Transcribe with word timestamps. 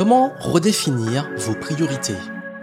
Comment 0.00 0.32
redéfinir 0.40 1.28
vos 1.36 1.52
priorités 1.52 2.16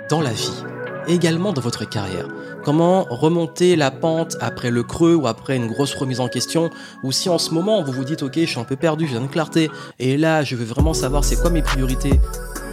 dans 0.09 0.21
la 0.21 0.31
vie 0.31 0.63
également 1.07 1.53
dans 1.53 1.61
votre 1.61 1.87
carrière? 1.87 2.27
Comment 2.63 3.03
remonter 3.11 3.75
la 3.75 3.91
pente 3.91 4.37
après 4.41 4.71
le 4.71 4.81
creux 4.81 5.13
ou 5.13 5.27
après 5.27 5.55
une 5.55 5.67
grosse 5.67 5.93
remise 5.93 6.19
en 6.19 6.29
question? 6.29 6.71
Ou 7.03 7.11
si 7.11 7.29
en 7.29 7.37
ce 7.37 7.53
moment 7.53 7.83
vous 7.83 7.91
vous 7.91 8.05
dites 8.05 8.23
ok 8.23 8.39
je 8.39 8.45
suis 8.45 8.59
un 8.59 8.63
peu 8.63 8.75
perdu, 8.75 9.05
j'ai 9.05 9.17
une 9.17 9.29
clarté 9.29 9.69
et 9.99 10.17
là 10.17 10.43
je 10.43 10.55
veux 10.55 10.65
vraiment 10.65 10.95
savoir 10.95 11.23
c'est 11.23 11.35
quoi 11.35 11.51
mes 11.51 11.61
priorités 11.61 12.19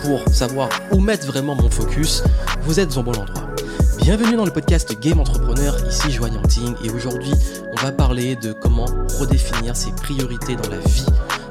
pour 0.00 0.26
savoir 0.32 0.70
où 0.92 0.98
mettre 0.98 1.26
vraiment 1.26 1.54
mon 1.54 1.68
focus, 1.68 2.22
vous 2.62 2.80
êtes 2.80 2.96
au 2.96 3.02
bon 3.02 3.12
endroit. 3.12 3.50
Bienvenue 3.98 4.34
dans 4.34 4.46
le 4.46 4.50
podcast 4.50 4.98
Game 4.98 5.20
Entrepreneur, 5.20 5.76
ici 5.86 6.10
Joanne 6.10 6.40
et 6.82 6.90
aujourd'hui 6.90 7.32
on 7.70 7.82
va 7.82 7.92
parler 7.92 8.34
de 8.36 8.54
comment 8.54 8.86
redéfinir 9.20 9.76
ses 9.76 9.92
priorités 9.92 10.56
dans 10.56 10.70
la 10.70 10.78
vie. 10.78 11.04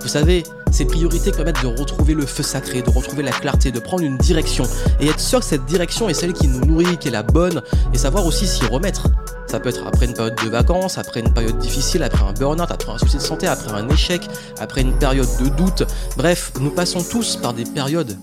Vous 0.03 0.09
savez, 0.09 0.43
ces 0.69 0.83
priorités 0.83 1.31
permettent 1.31 1.61
de 1.63 1.67
retrouver 1.67 2.13
le 2.13 2.25
feu 2.25 2.43
sacré, 2.43 2.81
de 2.81 2.89
retrouver 2.89 3.23
la 3.23 3.31
clarté, 3.31 3.71
de 3.71 3.79
prendre 3.79 4.03
une 4.03 4.17
direction 4.17 4.65
et 4.99 5.07
être 5.07 5.19
sûr 5.19 5.39
que 5.39 5.45
cette 5.45 5.65
direction 5.65 6.09
est 6.09 6.13
celle 6.13 6.33
qui 6.33 6.49
nous 6.49 6.59
nourrit, 6.65 6.97
qui 6.97 7.07
est 7.07 7.11
la 7.11 7.23
bonne 7.23 7.61
et 7.93 7.97
savoir 7.97 8.25
aussi 8.25 8.45
s'y 8.45 8.65
remettre. 8.65 9.07
Ça 9.47 9.61
peut 9.61 9.69
être 9.69 9.87
après 9.87 10.05
une 10.07 10.13
période 10.13 10.35
de 10.43 10.49
vacances, 10.49 10.97
après 10.97 11.21
une 11.21 11.33
période 11.33 11.57
difficile, 11.57 12.03
après 12.03 12.25
un 12.25 12.33
burn-out, 12.33 12.69
après 12.69 12.91
un 12.91 12.97
souci 12.97 13.15
de 13.15 13.21
santé, 13.21 13.47
après 13.47 13.71
un 13.71 13.87
échec, 13.87 14.27
après 14.59 14.81
une 14.81 14.93
période 14.93 15.29
de 15.39 15.47
doute. 15.47 15.83
Bref, 16.17 16.51
nous 16.59 16.71
passons 16.71 17.01
tous 17.01 17.37
par 17.37 17.53
des 17.53 17.63
périodes 17.63 18.17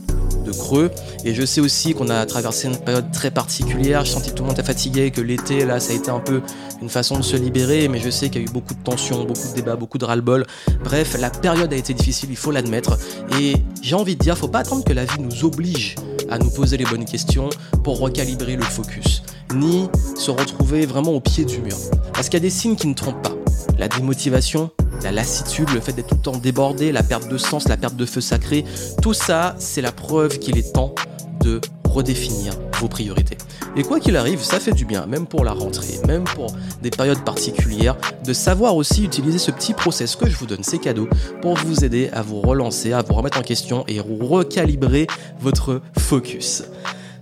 de 0.44 0.52
creux. 0.52 0.90
Et 1.24 1.34
je 1.34 1.44
sais 1.44 1.60
aussi 1.60 1.94
qu'on 1.94 2.08
a 2.08 2.24
traversé 2.26 2.68
une 2.68 2.76
période 2.76 3.10
très 3.12 3.30
particulière. 3.30 4.04
Je 4.04 4.12
sentais 4.12 4.30
que 4.30 4.34
tout 4.34 4.42
le 4.42 4.48
monde 4.48 4.58
était 4.58 4.66
fatigué, 4.66 5.10
que 5.10 5.20
l'été, 5.20 5.64
là, 5.64 5.80
ça 5.80 5.92
a 5.92 5.96
été 5.96 6.10
un 6.10 6.20
peu 6.20 6.42
une 6.82 6.88
façon 6.88 7.16
de 7.18 7.22
se 7.22 7.36
libérer. 7.36 7.88
Mais 7.88 8.00
je 8.00 8.10
sais 8.10 8.28
qu'il 8.30 8.42
y 8.42 8.44
a 8.44 8.48
eu 8.48 8.52
beaucoup 8.52 8.74
de 8.74 8.82
tensions, 8.82 9.24
beaucoup 9.24 9.48
de 9.48 9.54
débats, 9.54 9.76
beaucoup 9.76 9.98
de 9.98 10.04
ras-le-bol. 10.04 10.46
Bref, 10.82 11.16
la 11.18 11.30
période 11.30 11.72
a 11.72 11.76
été 11.76 11.94
difficile, 11.94 12.30
il 12.30 12.36
faut 12.36 12.50
l'admettre. 12.50 12.98
Et 13.38 13.54
j'ai 13.82 13.94
envie 13.94 14.16
de 14.16 14.20
dire, 14.20 14.36
faut 14.36 14.48
pas 14.48 14.60
attendre 14.60 14.84
que 14.84 14.92
la 14.92 15.04
vie 15.04 15.20
nous 15.20 15.44
oblige 15.44 15.96
à 16.30 16.38
nous 16.38 16.50
poser 16.50 16.76
les 16.76 16.84
bonnes 16.84 17.04
questions 17.04 17.50
pour 17.82 17.98
recalibrer 17.98 18.56
le 18.56 18.62
focus, 18.62 19.22
ni 19.54 19.88
se 20.16 20.30
retrouver 20.30 20.86
vraiment 20.86 21.12
au 21.12 21.20
pied 21.20 21.44
du 21.44 21.58
mur. 21.58 21.76
Parce 22.12 22.28
qu'il 22.28 22.34
y 22.38 22.42
a 22.42 22.46
des 22.46 22.50
signes 22.50 22.76
qui 22.76 22.86
ne 22.86 22.94
trompent 22.94 23.22
pas. 23.22 23.34
La 23.78 23.88
démotivation, 23.88 24.70
la 25.02 25.12
lassitude, 25.12 25.70
le 25.70 25.80
fait 25.80 25.92
d'être 25.92 26.08
tout 26.08 26.16
le 26.16 26.20
temps 26.20 26.36
débordé, 26.36 26.92
la 26.92 27.02
perte 27.02 27.28
de 27.28 27.38
sens, 27.38 27.68
la 27.68 27.76
perte 27.76 27.96
de 27.96 28.06
feu 28.06 28.20
sacré, 28.20 28.64
tout 29.02 29.14
ça, 29.14 29.54
c'est 29.58 29.82
la 29.82 29.92
preuve 29.92 30.38
qu'il 30.38 30.58
est 30.58 30.72
temps 30.72 30.94
de 31.40 31.60
redéfinir 31.88 32.54
vos 32.78 32.88
priorités. 32.88 33.36
Et 33.76 33.82
quoi 33.82 34.00
qu'il 34.00 34.16
arrive, 34.16 34.42
ça 34.42 34.60
fait 34.60 34.72
du 34.72 34.84
bien, 34.84 35.06
même 35.06 35.26
pour 35.26 35.44
la 35.44 35.52
rentrée, 35.52 35.98
même 36.06 36.24
pour 36.24 36.54
des 36.82 36.90
périodes 36.90 37.24
particulières, 37.24 37.96
de 38.24 38.32
savoir 38.32 38.76
aussi 38.76 39.04
utiliser 39.04 39.38
ce 39.38 39.50
petit 39.50 39.74
process 39.74 40.16
que 40.16 40.28
je 40.28 40.36
vous 40.36 40.46
donne, 40.46 40.62
ces 40.62 40.78
cadeaux, 40.78 41.08
pour 41.42 41.54
vous 41.54 41.84
aider 41.84 42.10
à 42.12 42.22
vous 42.22 42.40
relancer, 42.40 42.92
à 42.92 43.02
vous 43.02 43.14
remettre 43.14 43.38
en 43.38 43.42
question 43.42 43.84
et 43.88 44.00
recalibrer 44.00 45.06
votre 45.40 45.82
focus. 45.98 46.64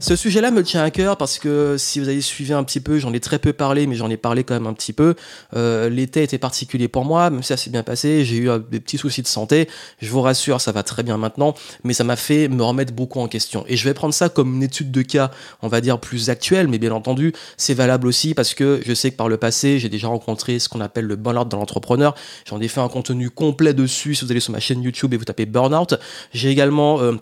Ce 0.01 0.15
sujet-là 0.15 0.53
me 0.53 0.63
tient 0.63 0.85
à 0.85 0.93
cœur 0.93 1.17
parce 1.17 1.41
que 1.41 1.75
si 1.77 1.99
vous 1.99 2.09
avez 2.09 2.21
suivi 2.21 2.53
un 2.53 2.63
petit 2.63 2.79
peu, 2.79 3.01
j'en 3.01 3.13
ai 3.13 3.19
très 3.19 3.41
peu 3.41 3.53
parlé, 3.53 3.89
mais 3.89 3.97
j'en 3.97 4.09
ai 4.09 4.17
parlé 4.17 4.45
quand 4.45 4.55
même 4.55 4.69
un 4.69 4.73
petit 4.73 4.93
peu. 4.93 5.17
Euh, 5.57 5.89
L'été 5.89 6.23
était 6.23 6.39
particulier 6.39 6.87
pour 6.87 7.05
moi, 7.05 7.31
même 7.31 7.43
si 7.43 7.49
ça 7.49 7.57
s'est 7.57 7.71
bien 7.71 7.83
passé. 7.83 8.25
J'ai 8.25 8.37
eu 8.37 8.49
euh, 8.49 8.61
des 8.61 8.79
petits 8.79 8.97
soucis 8.97 9.23
de 9.23 9.27
santé. 9.27 9.69
Je 10.01 10.09
vous 10.11 10.23
rassure, 10.23 10.61
ça 10.61 10.71
va 10.71 10.85
très 10.85 11.03
bien 11.03 11.17
maintenant, 11.17 11.55
mais 11.83 11.95
ça 11.95 12.05
m'a 12.05 12.15
fait 12.15 12.47
me 12.47 12.63
remettre 12.63 12.93
beaucoup 12.93 13.19
en 13.19 13.27
question. 13.27 13.65
Et 13.67 13.77
je 13.77 13.85
vais 13.85 13.93
prendre 13.93 14.15
ça 14.15 14.29
comme 14.29 14.55
une 14.55 14.63
étude 14.63 14.93
de 14.93 15.03
cas, 15.03 15.33
on 15.63 15.69
va 15.69 15.81
dire 15.81 15.99
plus 15.99 16.31
actuelle, 16.31 16.69
mais 16.69 16.79
bien 16.79 16.93
entendu, 16.93 17.33
c'est 17.57 17.75
valable 17.75 18.07
aussi 18.07 18.35
parce 18.35 18.55
que 18.55 18.81
je 18.87 18.95
sais 18.95 19.11
que 19.11 19.17
par 19.17 19.29
le 19.29 19.37
passé, 19.37 19.81
j'ai 19.81 19.89
déjà 19.89 20.07
rencontré 20.07 20.61
ce 20.61 20.69
qu'on 20.69 20.81
appelle 20.81 21.07
le 21.07 21.17
burn-out 21.17 21.49
dans 21.49 21.59
l'entrepreneur. 21.59 22.15
J'en 22.47 22.61
ai 22.61 22.69
fait 22.69 22.81
un 22.81 22.89
contenu 22.89 23.31
complet 23.31 23.75
dessus. 23.75 24.15
Si 24.15 24.25
vous 24.25 24.31
allez 24.31 24.41
sur 24.41 24.53
ma 24.53 24.61
chaîne 24.61 24.81
YouTube 24.81 25.13
et 25.13 25.17
vous 25.17 25.25
tapez 25.25 25.45
burn-out, 25.45 25.95
j'ai 26.33 26.51
également 26.51 27.01
euh, 27.01 27.15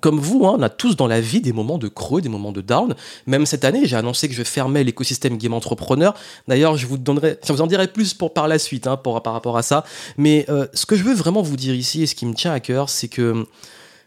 comme 0.00 0.18
vous, 0.18 0.46
hein, 0.46 0.56
on 0.58 0.62
a 0.62 0.68
tous 0.68 0.96
dans 0.96 1.06
la 1.06 1.20
vie 1.20 1.40
des 1.40 1.52
moments 1.52 1.78
de 1.78 1.88
creux, 1.88 2.22
des 2.22 2.28
moments 2.28 2.52
de 2.52 2.60
down. 2.60 2.94
Même 3.26 3.44
cette 3.44 3.64
année, 3.64 3.84
j'ai 3.84 3.96
annoncé 3.96 4.28
que 4.28 4.34
je 4.34 4.42
fermais 4.42 4.84
l'écosystème 4.84 5.36
Game 5.36 5.52
Entrepreneur. 5.52 6.14
D'ailleurs, 6.48 6.76
je 6.76 6.86
vous 6.86 6.96
donnerai, 6.96 7.38
ça 7.42 7.52
vous 7.52 7.60
en 7.60 7.66
dirai 7.66 7.88
plus 7.88 8.14
par 8.14 8.48
la 8.48 8.58
suite, 8.58 8.86
hein, 8.86 8.96
par 8.96 9.32
rapport 9.32 9.56
à 9.56 9.62
ça. 9.62 9.84
Mais 10.16 10.46
euh, 10.48 10.66
ce 10.72 10.86
que 10.86 10.96
je 10.96 11.04
veux 11.04 11.14
vraiment 11.14 11.42
vous 11.42 11.56
dire 11.56 11.74
ici, 11.74 12.02
et 12.02 12.06
ce 12.06 12.14
qui 12.14 12.24
me 12.24 12.34
tient 12.34 12.52
à 12.52 12.60
cœur, 12.60 12.88
c'est 12.88 13.08
que 13.08 13.46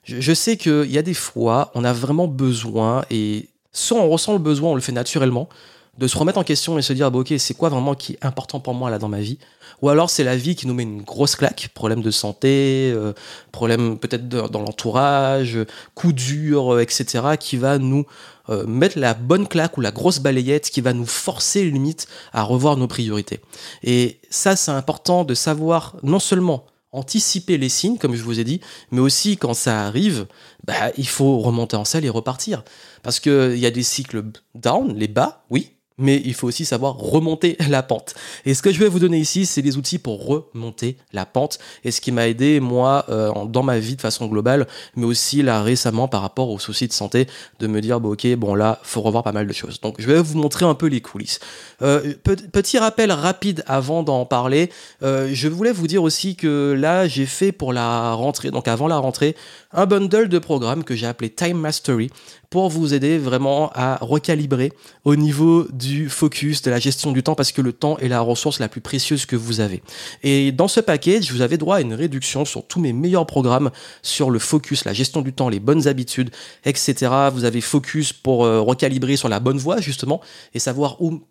je, 0.03 0.19
je 0.19 0.33
sais 0.33 0.57
qu'il 0.57 0.91
y 0.91 0.97
a 0.97 1.03
des 1.03 1.13
fois, 1.13 1.71
on 1.75 1.83
a 1.83 1.93
vraiment 1.93 2.27
besoin, 2.27 3.05
et 3.11 3.49
soit 3.71 3.99
on 3.99 4.09
ressent 4.09 4.33
le 4.33 4.39
besoin, 4.39 4.71
on 4.71 4.75
le 4.75 4.81
fait 4.81 4.91
naturellement, 4.91 5.49
de 5.97 6.07
se 6.07 6.17
remettre 6.17 6.37
en 6.37 6.43
question 6.43 6.77
et 6.77 6.81
se 6.81 6.93
dire, 6.93 7.09
bah, 7.11 7.19
ok, 7.19 7.33
c'est 7.37 7.53
quoi 7.53 7.69
vraiment 7.69 7.95
qui 7.95 8.13
est 8.13 8.25
important 8.25 8.59
pour 8.59 8.73
moi 8.73 8.89
là 8.89 8.99
dans 8.99 9.07
ma 9.07 9.21
vie? 9.21 9.37
Ou 9.81 9.89
alors 9.89 10.09
c'est 10.09 10.23
la 10.23 10.35
vie 10.37 10.55
qui 10.55 10.67
nous 10.67 10.73
met 10.73 10.83
une 10.83 11.01
grosse 11.01 11.35
claque, 11.35 11.69
problème 11.73 12.01
de 12.01 12.11
santé, 12.11 12.91
euh, 12.93 13.13
problème 13.51 13.97
peut-être 13.97 14.27
dans 14.27 14.61
l'entourage, 14.61 15.57
coup 15.93 16.13
dur, 16.13 16.75
euh, 16.75 16.81
etc., 16.81 17.23
qui 17.39 17.57
va 17.57 17.77
nous 17.77 18.05
euh, 18.49 18.65
mettre 18.65 18.97
la 18.99 19.13
bonne 19.13 19.47
claque 19.47 19.77
ou 19.77 19.81
la 19.81 19.91
grosse 19.91 20.19
balayette, 20.19 20.69
qui 20.69 20.81
va 20.81 20.93
nous 20.93 21.05
forcer 21.05 21.63
limite 21.69 22.07
à 22.31 22.43
revoir 22.43 22.77
nos 22.77 22.87
priorités. 22.87 23.41
Et 23.83 24.19
ça, 24.29 24.55
c'est 24.55 24.71
important 24.71 25.23
de 25.23 25.33
savoir 25.33 25.97
non 26.03 26.19
seulement 26.19 26.65
anticiper 26.91 27.57
les 27.57 27.67
signes, 27.67 27.97
comme 27.97 28.15
je 28.15 28.23
vous 28.23 28.39
ai 28.39 28.45
dit, 28.45 28.61
mais 28.91 29.01
aussi 29.01 29.35
quand 29.35 29.53
ça 29.53 29.85
arrive, 29.85 30.27
bah, 30.63 30.91
il 30.97 31.07
faut 31.07 31.39
remonter 31.39 31.75
en 31.75 31.83
selle 31.83 32.05
et 32.05 32.09
repartir. 32.09 32.63
Parce 33.03 33.19
qu'il 33.19 33.57
y 33.57 33.65
a 33.65 33.71
des 33.71 33.83
cycles 33.83 34.23
down, 34.55 34.95
les 34.95 35.09
bas, 35.09 35.43
oui, 35.49 35.74
mais 35.97 36.21
il 36.25 36.33
faut 36.33 36.47
aussi 36.47 36.65
savoir 36.65 36.97
remonter 36.97 37.57
la 37.69 37.83
pente. 37.83 38.15
Et 38.45 38.53
ce 38.53 38.61
que 38.61 38.71
je 38.71 38.79
vais 38.79 38.87
vous 38.87 38.99
donner 38.99 39.17
ici, 39.17 39.45
c'est 39.45 39.61
des 39.61 39.77
outils 39.77 39.99
pour 39.99 40.25
remonter 40.25 40.97
la 41.13 41.25
pente 41.25 41.59
et 41.83 41.91
ce 41.91 42.01
qui 42.01 42.11
m'a 42.11 42.27
aidé 42.27 42.59
moi 42.59 43.05
euh, 43.09 43.31
dans 43.45 43.63
ma 43.63 43.79
vie 43.79 43.95
de 43.95 44.01
façon 44.01 44.27
globale, 44.27 44.67
mais 44.95 45.05
aussi 45.05 45.41
là 45.41 45.61
récemment 45.61 46.07
par 46.07 46.21
rapport 46.21 46.49
aux 46.49 46.59
soucis 46.59 46.87
de 46.87 46.93
santé, 46.93 47.27
de 47.59 47.67
me 47.67 47.81
dire 47.81 47.99
bon 47.99 48.13
ok 48.13 48.35
bon 48.35 48.55
là 48.55 48.79
faut 48.83 49.01
revoir 49.01 49.23
pas 49.23 49.31
mal 49.31 49.47
de 49.47 49.53
choses. 49.53 49.79
Donc 49.81 49.95
je 49.99 50.07
vais 50.07 50.21
vous 50.21 50.37
montrer 50.37 50.65
un 50.65 50.75
peu 50.75 50.87
les 50.87 51.01
coulisses. 51.01 51.39
Euh, 51.81 52.13
petit 52.23 52.77
rappel 52.77 53.11
rapide 53.11 53.63
avant 53.67 54.03
d'en 54.03 54.25
parler, 54.25 54.71
euh, 55.03 55.29
je 55.33 55.47
voulais 55.47 55.71
vous 55.71 55.87
dire 55.87 56.03
aussi 56.03 56.35
que 56.35 56.75
là 56.77 57.07
j'ai 57.07 57.25
fait 57.25 57.51
pour 57.51 57.73
la 57.73 58.13
rentrée, 58.13 58.51
donc 58.51 58.67
avant 58.67 58.87
la 58.87 58.97
rentrée, 58.97 59.35
un 59.75 59.85
bundle 59.85 60.29
de 60.29 60.39
programmes 60.39 60.83
que 60.83 60.95
j'ai 60.95 61.05
appelé 61.05 61.29
Time 61.29 61.57
Mastery 61.57 62.09
pour 62.49 62.69
vous 62.69 62.93
aider 62.93 63.17
vraiment 63.17 63.71
à 63.75 63.97
recalibrer 64.01 64.71
au 65.03 65.15
niveau 65.15 65.67
du 65.71 66.09
focus, 66.09 66.61
de 66.61 66.71
la 66.71 66.79
gestion 66.79 67.11
du 67.11 67.21
temps, 67.21 67.35
parce 67.35 67.51
que 67.51 67.61
le 67.61 67.73
temps 67.73 67.97
est 67.97 68.07
la 68.07 68.21
ressource 68.21 68.59
la 68.59 68.69
plus 68.69 68.81
précieuse 68.81 69.25
que 69.25 69.35
vous 69.35 69.59
avez. 69.59 69.83
Et 70.23 70.51
dans 70.51 70.67
ce 70.67 70.79
package, 70.79 71.31
vous 71.31 71.41
avez 71.41 71.57
droit 71.57 71.77
à 71.77 71.81
une 71.81 71.93
réduction 71.93 72.45
sur 72.45 72.65
tous 72.65 72.79
mes 72.79 72.93
meilleurs 72.93 73.25
programmes 73.25 73.71
sur 74.01 74.31
le 74.31 74.39
focus, 74.39 74.85
la 74.85 74.93
gestion 74.93 75.21
du 75.21 75.33
temps, 75.33 75.49
les 75.49 75.59
bonnes 75.59 75.87
habitudes, 75.87 76.29
etc. 76.63 77.11
Vous 77.33 77.43
avez 77.43 77.61
focus 77.61 78.13
pour 78.13 78.45
euh, 78.45 78.61
recalibrer 78.61 79.17
sur 79.17 79.29
la 79.29 79.39
bonne 79.39 79.57
voie, 79.57 79.81
justement, 79.81 80.21
et 80.53 80.59
savoir 80.59 81.01
où 81.01 81.21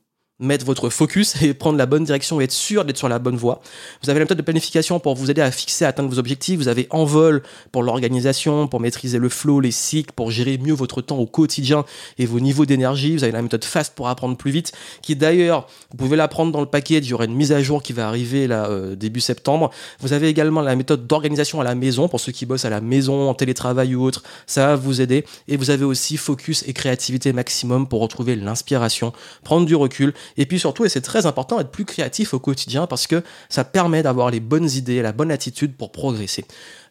mettre 0.41 0.67
votre 0.67 0.89
focus 0.89 1.34
et 1.43 1.55
prendre 1.55 1.78
la 1.78 1.87
bonne 1.87 2.05
direction 2.05 2.41
et 2.41 2.45
être 2.45 2.53
sûr 2.53 2.84
d'être 2.84 2.99
sur 2.99 3.09
la 3.09 3.19
bonne 3.19 3.37
voie. 3.37 3.61
Vous 4.03 4.11
avez 4.11 4.19
la 4.19 4.25
méthode 4.25 4.39
de 4.39 4.43
planification 4.43 4.99
pour 4.99 5.15
vous 5.15 5.31
aider 5.31 5.41
à 5.41 5.50
fixer, 5.50 5.84
à 5.84 5.89
atteindre 5.89 6.11
vos 6.11 6.19
objectifs. 6.19 6.59
Vous 6.59 6.69
avez 6.69 6.87
Envol 6.91 7.43
pour 7.72 7.83
l'organisation, 7.83 8.67
pour 8.67 8.81
maîtriser 8.81 9.19
le 9.19 9.28
flow, 9.28 9.61
les 9.61 9.71
cycles, 9.71 10.12
pour 10.15 10.31
gérer 10.31 10.59
mieux 10.59 10.72
votre 10.72 11.03
temps 11.03 11.19
au 11.19 11.27
quotidien 11.27 11.84
et 12.19 12.27
vos 12.27 12.41
niveaux 12.41 12.67
d'énergie. 12.67 13.17
Vous 13.17 13.25
avez 13.25 13.33
la 13.33 13.43
méthode 13.43 13.65
Fast 13.65 13.95
pour 13.95 14.09
apprendre 14.09 14.37
plus 14.37 14.50
vite, 14.50 14.72
qui 15.03 15.17
d'ailleurs, 15.17 15.69
vous 15.91 15.97
pouvez 15.97 16.17
la 16.17 16.28
prendre 16.28 16.53
dans 16.53 16.61
le 16.61 16.66
paquet. 16.66 16.99
Il 16.99 17.06
y 17.06 17.15
aura 17.15 17.25
une 17.25 17.34
mise 17.34 17.53
à 17.53 17.62
jour 17.62 17.83
qui 17.83 17.93
va 17.93 18.09
arriver 18.09 18.47
là 18.47 18.66
euh, 18.69 18.97
début 18.97 19.21
septembre. 19.21 19.71
Vous 20.01 20.12
avez 20.12 20.28
également 20.28 20.61
la 20.61 20.75
méthode 20.75 21.06
d'organisation 21.06 21.61
à 21.61 21.65
la 21.65 21.75
maison 21.75 22.09
pour 22.09 22.21
ceux 22.21 22.33
qui 22.33 22.47
bossent 22.47 22.65
à 22.65 22.71
la 22.71 22.81
maison, 22.81 23.28
en 23.28 23.34
télétravail 23.34 23.95
ou 23.95 24.03
autre. 24.03 24.22
Ça 24.47 24.66
va 24.66 24.77
vous 24.77 25.01
aider. 25.01 25.25
Et 25.49 25.56
vous 25.56 25.71
avez 25.71 25.84
aussi 25.84 26.16
Focus 26.16 26.65
et 26.66 26.72
créativité 26.72 27.33
maximum 27.33 27.87
pour 27.89 28.01
retrouver 28.01 28.37
l'inspiration, 28.37 29.12
prendre 29.43 29.66
du 29.66 29.75
recul 29.75 30.15
et 30.36 30.46
puis 30.46 30.58
surtout, 30.58 30.84
et 30.84 30.88
c'est 30.88 31.00
très 31.00 31.26
important, 31.26 31.60
être 31.60 31.70
plus 31.70 31.84
créatif 31.84 32.34
au 32.34 32.38
quotidien 32.38 32.86
parce 32.86 33.06
que 33.06 33.22
ça 33.48 33.64
permet 33.64 34.02
d'avoir 34.02 34.30
les 34.30 34.40
bonnes 34.40 34.70
idées, 34.70 35.02
la 35.02 35.12
bonne 35.12 35.30
attitude 35.30 35.76
pour 35.76 35.92
progresser. 35.92 36.44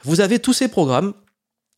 Vous 0.03 0.21
avez 0.21 0.39
tous 0.39 0.53
ces 0.53 0.67
programmes 0.67 1.13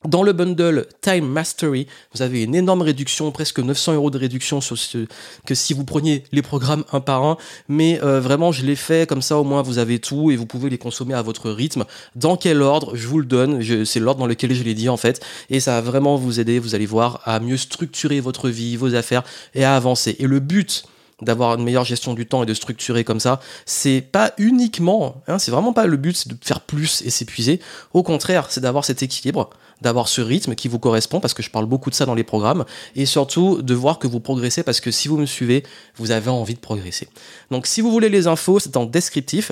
dans 0.07 0.23
le 0.23 0.33
bundle 0.33 0.85
Time 1.01 1.25
Mastery, 1.25 1.87
vous 2.13 2.21
avez 2.21 2.43
une 2.43 2.55
énorme 2.55 2.81
réduction, 2.81 3.31
presque 3.31 3.59
900 3.59 3.95
euros 3.95 4.11
de 4.11 4.17
réduction 4.17 4.61
sur 4.61 4.77
ce, 4.77 5.05
que 5.45 5.55
si 5.55 5.73
vous 5.73 5.83
preniez 5.83 6.23
les 6.31 6.41
programmes 6.41 6.83
un 6.91 6.99
par 6.99 7.23
un. 7.23 7.37
Mais 7.67 7.99
euh, 8.03 8.19
vraiment, 8.19 8.51
je 8.51 8.65
l'ai 8.65 8.75
fait 8.75 9.07
comme 9.07 9.21
ça, 9.21 9.37
au 9.37 9.43
moins 9.43 9.61
vous 9.61 9.77
avez 9.77 9.99
tout 9.99 10.31
et 10.31 10.35
vous 10.35 10.45
pouvez 10.45 10.69
les 10.69 10.77
consommer 10.77 11.13
à 11.13 11.21
votre 11.21 11.49
rythme. 11.49 11.85
Dans 12.15 12.37
quel 12.37 12.61
ordre 12.61 12.95
Je 12.95 13.07
vous 13.07 13.19
le 13.19 13.25
donne. 13.25 13.85
C'est 13.85 13.99
l'ordre 13.99 14.19
dans 14.19 14.27
lequel 14.27 14.53
je 14.53 14.63
l'ai 14.63 14.73
dit 14.73 14.89
en 14.89 14.97
fait. 14.97 15.21
Et 15.49 15.59
ça 15.59 15.73
va 15.73 15.81
vraiment 15.81 16.15
vous 16.17 16.39
aider, 16.39 16.59
vous 16.59 16.75
allez 16.75 16.85
voir, 16.85 17.21
à 17.25 17.39
mieux 17.39 17.57
structurer 17.57 18.19
votre 18.19 18.49
vie, 18.49 18.75
vos 18.75 18.95
affaires 18.95 19.23
et 19.53 19.63
à 19.63 19.75
avancer. 19.75 20.15
Et 20.19 20.27
le 20.27 20.39
but 20.39 20.83
d'avoir 21.21 21.55
une 21.55 21.63
meilleure 21.63 21.85
gestion 21.85 22.13
du 22.13 22.25
temps 22.25 22.43
et 22.43 22.45
de 22.45 22.53
structurer 22.53 23.03
comme 23.03 23.19
ça, 23.19 23.39
c'est 23.65 24.01
pas 24.01 24.33
uniquement, 24.37 25.21
hein, 25.27 25.39
c'est 25.39 25.51
vraiment 25.51 25.73
pas 25.73 25.85
le 25.85 25.97
but, 25.97 26.15
c'est 26.15 26.29
de 26.29 26.37
faire 26.41 26.61
plus 26.61 27.01
et 27.03 27.09
s'épuiser. 27.09 27.61
Au 27.93 28.03
contraire, 28.03 28.47
c'est 28.49 28.61
d'avoir 28.61 28.83
cet 28.83 29.01
équilibre, 29.01 29.49
d'avoir 29.81 30.07
ce 30.07 30.21
rythme 30.21 30.55
qui 30.55 30.67
vous 30.67 30.79
correspond, 30.79 31.19
parce 31.19 31.33
que 31.33 31.43
je 31.43 31.49
parle 31.49 31.65
beaucoup 31.65 31.89
de 31.89 31.95
ça 31.95 32.05
dans 32.05 32.15
les 32.15 32.23
programmes, 32.23 32.65
et 32.95 33.05
surtout 33.05 33.61
de 33.61 33.73
voir 33.73 33.99
que 33.99 34.07
vous 34.07 34.19
progressez, 34.19 34.63
parce 34.63 34.81
que 34.81 34.91
si 34.91 35.07
vous 35.07 35.17
me 35.17 35.25
suivez, 35.25 35.63
vous 35.95 36.11
avez 36.11 36.29
envie 36.29 36.55
de 36.55 36.59
progresser. 36.59 37.07
Donc 37.51 37.67
si 37.67 37.81
vous 37.81 37.91
voulez 37.91 38.09
les 38.09 38.27
infos, 38.27 38.59
c'est 38.59 38.75
en 38.77 38.85
descriptif. 38.85 39.51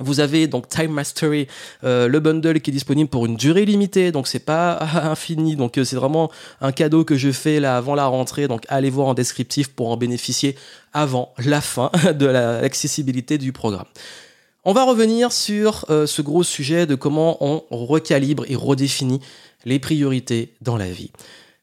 Vous 0.00 0.18
avez 0.18 0.48
donc 0.48 0.68
Time 0.68 0.90
Mastery, 0.90 1.46
euh, 1.84 2.08
le 2.08 2.18
bundle 2.18 2.60
qui 2.60 2.70
est 2.70 2.72
disponible 2.72 3.08
pour 3.08 3.26
une 3.26 3.36
durée 3.36 3.64
limitée, 3.64 4.10
donc 4.10 4.26
c'est 4.26 4.40
pas 4.40 4.78
infini, 5.04 5.54
donc 5.54 5.78
euh, 5.78 5.84
c'est 5.84 5.94
vraiment 5.94 6.32
un 6.60 6.72
cadeau 6.72 7.04
que 7.04 7.16
je 7.16 7.30
fais 7.30 7.60
là 7.60 7.76
avant 7.76 7.94
la 7.94 8.06
rentrée, 8.06 8.48
donc 8.48 8.64
allez 8.68 8.90
voir 8.90 9.06
en 9.06 9.14
descriptif 9.14 9.68
pour 9.68 9.90
en 9.90 9.96
bénéficier 9.96 10.56
avant 10.92 11.32
la 11.38 11.60
fin 11.60 11.92
de 12.12 12.26
l'accessibilité 12.26 13.38
du 13.38 13.52
programme. 13.52 13.86
On 14.64 14.72
va 14.72 14.82
revenir 14.82 15.30
sur 15.30 15.84
euh, 15.90 16.06
ce 16.06 16.22
gros 16.22 16.42
sujet 16.42 16.86
de 16.86 16.96
comment 16.96 17.36
on 17.44 17.62
recalibre 17.70 18.44
et 18.48 18.56
redéfinit 18.56 19.20
les 19.64 19.78
priorités 19.78 20.54
dans 20.60 20.76
la 20.76 20.90
vie. 20.90 21.12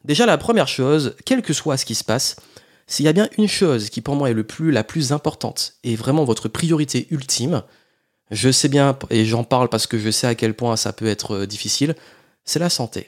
Déjà 0.05 0.25
la 0.25 0.37
première 0.37 0.69
chose, 0.69 1.15
quel 1.25 1.41
que 1.41 1.51
soit 1.51 1.75
ce 1.75 1.85
qui 1.85 1.95
se 1.95 2.05
passe, 2.05 2.37
s'il 2.87 3.05
y 3.05 3.09
a 3.09 3.13
bien 3.13 3.27
une 3.37 3.49
chose 3.49 3.89
qui 3.89 3.99
pour 3.99 4.15
moi 4.15 4.29
est 4.29 4.33
le 4.33 4.45
plus, 4.45 4.71
la 4.71 4.85
plus 4.85 5.11
importante 5.11 5.73
et 5.83 5.97
vraiment 5.97 6.23
votre 6.23 6.47
priorité 6.47 7.07
ultime, 7.11 7.63
je 8.31 8.49
sais 8.49 8.69
bien, 8.69 8.97
et 9.09 9.25
j'en 9.25 9.43
parle 9.43 9.69
parce 9.69 9.87
que 9.87 9.99
je 9.99 10.09
sais 10.09 10.27
à 10.27 10.35
quel 10.35 10.53
point 10.53 10.75
ça 10.77 10.93
peut 10.93 11.07
être 11.07 11.35
euh, 11.35 11.47
difficile, 11.47 11.95
c'est 12.45 12.59
la 12.59 12.69
santé. 12.69 13.07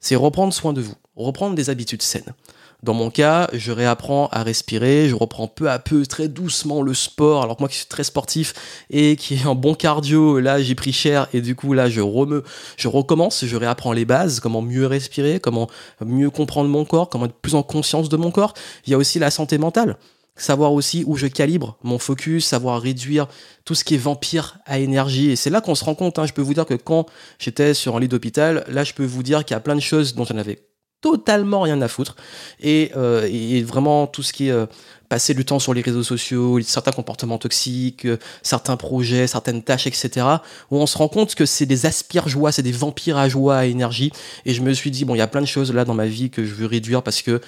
C'est 0.00 0.16
reprendre 0.16 0.52
soin 0.52 0.72
de 0.72 0.80
vous, 0.80 0.94
reprendre 1.16 1.54
des 1.54 1.70
habitudes 1.70 2.02
saines. 2.02 2.34
Dans 2.82 2.92
mon 2.92 3.08
cas, 3.08 3.48
je 3.54 3.72
réapprends 3.72 4.28
à 4.28 4.42
respirer, 4.42 5.08
je 5.08 5.14
reprends 5.14 5.48
peu 5.48 5.70
à 5.70 5.78
peu, 5.78 6.04
très 6.04 6.28
doucement 6.28 6.82
le 6.82 6.92
sport. 6.92 7.42
Alors 7.42 7.56
moi 7.58 7.70
qui 7.70 7.76
suis 7.76 7.86
très 7.86 8.04
sportif 8.04 8.52
et 8.90 9.16
qui 9.16 9.36
ai 9.36 9.42
un 9.44 9.54
bon 9.54 9.74
cardio, 9.74 10.38
là 10.38 10.60
j'ai 10.60 10.74
pris 10.74 10.92
cher 10.92 11.26
et 11.32 11.40
du 11.40 11.54
coup 11.54 11.72
là 11.72 11.88
je 11.88 12.02
remeux, 12.02 12.44
je 12.76 12.88
recommence, 12.88 13.46
je 13.46 13.56
réapprends 13.56 13.92
les 13.92 14.04
bases, 14.04 14.38
comment 14.38 14.60
mieux 14.60 14.86
respirer, 14.86 15.40
comment 15.40 15.70
mieux 16.04 16.28
comprendre 16.28 16.68
mon 16.68 16.84
corps, 16.84 17.08
comment 17.08 17.24
être 17.24 17.32
plus 17.32 17.54
en 17.54 17.62
conscience 17.62 18.10
de 18.10 18.18
mon 18.18 18.30
corps. 18.30 18.52
Il 18.86 18.90
y 18.90 18.94
a 18.94 18.98
aussi 18.98 19.18
la 19.18 19.30
santé 19.30 19.56
mentale 19.56 19.96
savoir 20.36 20.72
aussi 20.72 21.04
où 21.06 21.16
je 21.16 21.26
calibre 21.26 21.78
mon 21.82 21.98
focus, 21.98 22.46
savoir 22.46 22.80
réduire 22.80 23.28
tout 23.64 23.74
ce 23.74 23.84
qui 23.84 23.94
est 23.94 23.98
vampire 23.98 24.58
à 24.66 24.78
énergie. 24.78 25.30
Et 25.30 25.36
c'est 25.36 25.50
là 25.50 25.60
qu'on 25.60 25.74
se 25.74 25.84
rend 25.84 25.94
compte, 25.94 26.18
hein. 26.18 26.26
je 26.26 26.32
peux 26.32 26.42
vous 26.42 26.54
dire 26.54 26.66
que 26.66 26.74
quand 26.74 27.06
j'étais 27.38 27.74
sur 27.74 27.96
un 27.96 28.00
lit 28.00 28.08
d'hôpital, 28.08 28.64
là 28.68 28.84
je 28.84 28.94
peux 28.94 29.04
vous 29.04 29.22
dire 29.22 29.44
qu'il 29.44 29.54
y 29.54 29.56
a 29.56 29.60
plein 29.60 29.76
de 29.76 29.80
choses 29.80 30.14
dont 30.14 30.24
j'en 30.24 30.38
avais 30.38 30.73
totalement 31.04 31.60
rien 31.60 31.82
à 31.82 31.88
foutre. 31.88 32.16
Et, 32.62 32.90
euh, 32.96 33.28
vraiment 33.66 34.06
tout 34.06 34.22
ce 34.22 34.32
qui 34.32 34.48
est 34.48 34.52
euh, 34.52 34.64
passer 35.10 35.34
du 35.34 35.44
temps 35.44 35.58
sur 35.58 35.74
les 35.74 35.82
réseaux 35.82 36.02
sociaux, 36.02 36.58
certains 36.62 36.92
comportements 36.92 37.36
toxiques, 37.36 38.06
euh, 38.06 38.16
certains 38.42 38.78
projets, 38.78 39.26
certaines 39.26 39.62
tâches, 39.62 39.86
etc. 39.86 40.26
Où 40.70 40.78
on 40.78 40.86
se 40.86 40.96
rend 40.96 41.08
compte 41.08 41.34
que 41.34 41.44
c'est 41.44 41.66
des 41.66 41.84
aspire-joie, 41.84 42.52
c'est 42.52 42.62
des 42.62 42.72
vampires 42.72 43.18
à 43.18 43.28
joie, 43.28 43.56
à 43.58 43.64
énergie. 43.66 44.12
Et 44.46 44.54
je 44.54 44.62
me 44.62 44.72
suis 44.72 44.90
dit, 44.90 45.04
bon, 45.04 45.14
il 45.14 45.18
y 45.18 45.20
a 45.20 45.26
plein 45.26 45.42
de 45.42 45.46
choses 45.46 45.74
là 45.74 45.84
dans 45.84 45.92
ma 45.92 46.06
vie 46.06 46.30
que 46.30 46.42
je 46.42 46.54
veux 46.54 46.66
réduire 46.66 47.02
parce 47.02 47.20
que 47.20 47.42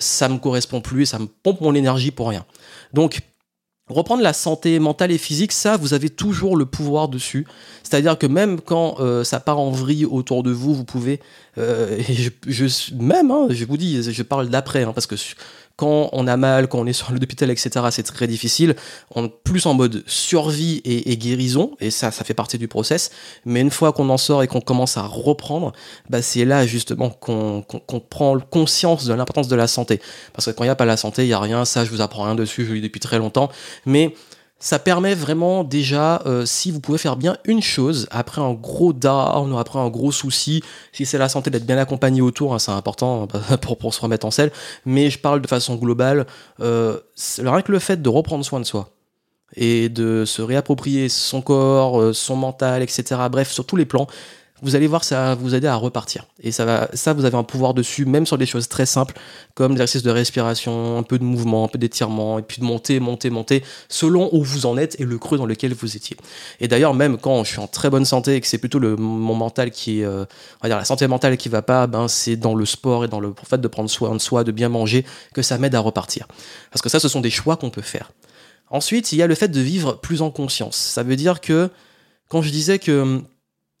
ça 0.00 0.28
me 0.28 0.38
correspond 0.38 0.80
plus 0.80 1.02
et 1.02 1.06
ça 1.06 1.20
me 1.20 1.26
pompe 1.26 1.60
mon 1.60 1.72
énergie 1.72 2.10
pour 2.10 2.30
rien. 2.30 2.44
Donc, 2.92 3.20
Reprendre 3.88 4.22
la 4.22 4.32
santé 4.32 4.78
mentale 4.78 5.12
et 5.12 5.18
physique, 5.18 5.52
ça, 5.52 5.76
vous 5.76 5.94
avez 5.94 6.10
toujours 6.10 6.56
le 6.56 6.66
pouvoir 6.66 7.08
dessus. 7.08 7.46
C'est-à-dire 7.82 8.18
que 8.18 8.26
même 8.26 8.60
quand 8.60 9.00
euh, 9.00 9.24
ça 9.24 9.40
part 9.40 9.58
en 9.58 9.70
vrille 9.70 10.04
autour 10.04 10.42
de 10.42 10.50
vous, 10.50 10.74
vous 10.74 10.84
pouvez, 10.84 11.20
euh, 11.56 11.98
même, 12.98 13.30
hein, 13.30 13.46
je 13.50 13.64
vous 13.64 13.76
dis, 13.76 14.02
je 14.02 14.22
parle 14.22 14.48
d'après, 14.48 14.82
hein, 14.82 14.92
parce 14.94 15.06
que 15.06 15.16
quand 15.78 16.08
on 16.10 16.26
a 16.26 16.36
mal, 16.36 16.66
quand 16.66 16.80
on 16.80 16.86
est 16.86 16.92
sur 16.92 17.12
l'hôpital, 17.12 17.48
etc., 17.52 17.70
c'est 17.92 18.02
très 18.02 18.26
difficile. 18.26 18.74
On 19.14 19.28
plus 19.28 19.64
en 19.64 19.74
mode 19.74 20.02
survie 20.08 20.82
et, 20.84 21.16
guérison, 21.16 21.76
et 21.78 21.92
ça, 21.92 22.10
ça 22.10 22.24
fait 22.24 22.34
partie 22.34 22.58
du 22.58 22.66
process. 22.66 23.12
Mais 23.44 23.60
une 23.60 23.70
fois 23.70 23.92
qu'on 23.92 24.10
en 24.10 24.16
sort 24.16 24.42
et 24.42 24.48
qu'on 24.48 24.60
commence 24.60 24.96
à 24.96 25.02
reprendre, 25.02 25.72
bah, 26.10 26.20
c'est 26.20 26.44
là 26.44 26.66
justement 26.66 27.10
qu'on 27.10 27.64
prend 28.10 28.40
conscience 28.40 29.04
de 29.04 29.14
l'importance 29.14 29.46
de 29.46 29.54
la 29.54 29.68
santé. 29.68 30.00
Parce 30.32 30.46
que 30.46 30.50
quand 30.50 30.64
il 30.64 30.66
n'y 30.66 30.72
a 30.72 30.76
pas 30.76 30.84
la 30.84 30.96
santé, 30.96 31.22
il 31.22 31.28
n'y 31.28 31.32
a 31.32 31.38
rien. 31.38 31.64
Ça, 31.64 31.84
je 31.84 31.90
vous 31.90 32.00
apprends 32.00 32.24
rien 32.24 32.34
dessus, 32.34 32.64
je 32.64 32.70
le 32.70 32.80
dis 32.80 32.82
depuis 32.82 32.98
très 32.98 33.18
longtemps. 33.18 33.48
Mais 33.86 34.16
ça 34.60 34.78
permet 34.78 35.14
vraiment 35.14 35.62
déjà, 35.62 36.20
euh, 36.26 36.44
si 36.44 36.70
vous 36.70 36.80
pouvez 36.80 36.98
faire 36.98 37.16
bien 37.16 37.36
une 37.44 37.62
chose, 37.62 38.08
après 38.10 38.40
un 38.40 38.54
gros 38.54 38.92
down, 38.92 39.56
après 39.56 39.78
un 39.78 39.88
gros 39.88 40.10
souci, 40.10 40.62
si 40.92 41.06
c'est 41.06 41.18
la 41.18 41.28
santé 41.28 41.50
d'être 41.50 41.66
bien 41.66 41.78
accompagné 41.78 42.20
autour, 42.20 42.54
hein, 42.54 42.58
c'est 42.58 42.72
important 42.72 43.28
pour, 43.60 43.78
pour 43.78 43.94
se 43.94 44.00
remettre 44.00 44.26
en 44.26 44.32
selle, 44.32 44.50
mais 44.84 45.10
je 45.10 45.18
parle 45.18 45.40
de 45.40 45.46
façon 45.46 45.76
globale, 45.76 46.26
euh, 46.60 46.98
rien 47.38 47.62
que 47.62 47.70
le 47.70 47.78
fait 47.78 48.02
de 48.02 48.08
reprendre 48.08 48.44
soin 48.44 48.58
de 48.58 48.64
soi, 48.64 48.90
et 49.54 49.88
de 49.88 50.24
se 50.24 50.42
réapproprier 50.42 51.08
son 51.08 51.40
corps, 51.40 52.00
euh, 52.00 52.12
son 52.12 52.36
mental, 52.36 52.82
etc., 52.82 53.02
bref, 53.30 53.50
sur 53.50 53.64
tous 53.64 53.76
les 53.76 53.86
plans, 53.86 54.08
vous 54.62 54.76
allez 54.76 54.86
voir, 54.86 55.04
ça 55.04 55.16
va 55.16 55.34
vous 55.34 55.54
aider 55.54 55.66
à 55.66 55.76
repartir. 55.76 56.26
Et 56.42 56.52
ça, 56.52 56.64
va, 56.64 56.88
ça, 56.92 57.12
vous 57.12 57.24
avez 57.24 57.36
un 57.36 57.42
pouvoir 57.44 57.74
dessus, 57.74 58.04
même 58.04 58.26
sur 58.26 58.38
des 58.38 58.46
choses 58.46 58.68
très 58.68 58.86
simples, 58.86 59.14
comme 59.54 59.72
l'exercice 59.72 60.02
de 60.02 60.10
respiration, 60.10 60.98
un 60.98 61.02
peu 61.02 61.18
de 61.18 61.24
mouvement, 61.24 61.64
un 61.64 61.68
peu 61.68 61.78
d'étirement, 61.78 62.38
et 62.38 62.42
puis 62.42 62.60
de 62.60 62.64
monter, 62.64 63.00
monter, 63.00 63.30
monter, 63.30 63.64
selon 63.88 64.28
où 64.32 64.42
vous 64.42 64.66
en 64.66 64.76
êtes 64.76 65.00
et 65.00 65.04
le 65.04 65.18
creux 65.18 65.38
dans 65.38 65.46
lequel 65.46 65.74
vous 65.74 65.96
étiez. 65.96 66.16
Et 66.60 66.68
d'ailleurs, 66.68 66.94
même 66.94 67.18
quand 67.18 67.44
je 67.44 67.50
suis 67.50 67.60
en 67.60 67.66
très 67.66 67.90
bonne 67.90 68.04
santé 68.04 68.34
et 68.34 68.40
que 68.40 68.46
c'est 68.46 68.58
plutôt 68.58 68.78
le, 68.78 68.96
mon 68.96 69.34
mental 69.34 69.70
qui 69.70 70.02
euh, 70.02 70.24
on 70.60 70.62
va 70.62 70.68
dire 70.68 70.78
la 70.78 70.84
santé 70.84 71.06
mentale 71.06 71.36
qui 71.36 71.48
va 71.48 71.62
pas, 71.62 71.86
ben 71.86 72.08
c'est 72.08 72.36
dans 72.36 72.54
le 72.54 72.66
sport 72.66 73.04
et 73.04 73.08
dans 73.08 73.20
le 73.20 73.34
fait 73.48 73.60
de 73.60 73.68
prendre 73.68 73.90
soin 73.90 74.12
de 74.14 74.18
soi, 74.18 74.44
de 74.44 74.52
bien 74.52 74.68
manger, 74.68 75.04
que 75.34 75.42
ça 75.42 75.58
m'aide 75.58 75.74
à 75.74 75.80
repartir. 75.80 76.26
Parce 76.70 76.82
que 76.82 76.88
ça, 76.88 77.00
ce 77.00 77.08
sont 77.08 77.20
des 77.20 77.30
choix 77.30 77.56
qu'on 77.56 77.70
peut 77.70 77.82
faire. 77.82 78.12
Ensuite, 78.70 79.12
il 79.12 79.18
y 79.18 79.22
a 79.22 79.26
le 79.26 79.34
fait 79.34 79.48
de 79.48 79.60
vivre 79.60 79.94
plus 79.94 80.20
en 80.20 80.30
conscience. 80.30 80.76
Ça 80.76 81.02
veut 81.02 81.16
dire 81.16 81.40
que, 81.40 81.70
quand 82.28 82.42
je 82.42 82.50
disais 82.50 82.78
que 82.78 83.22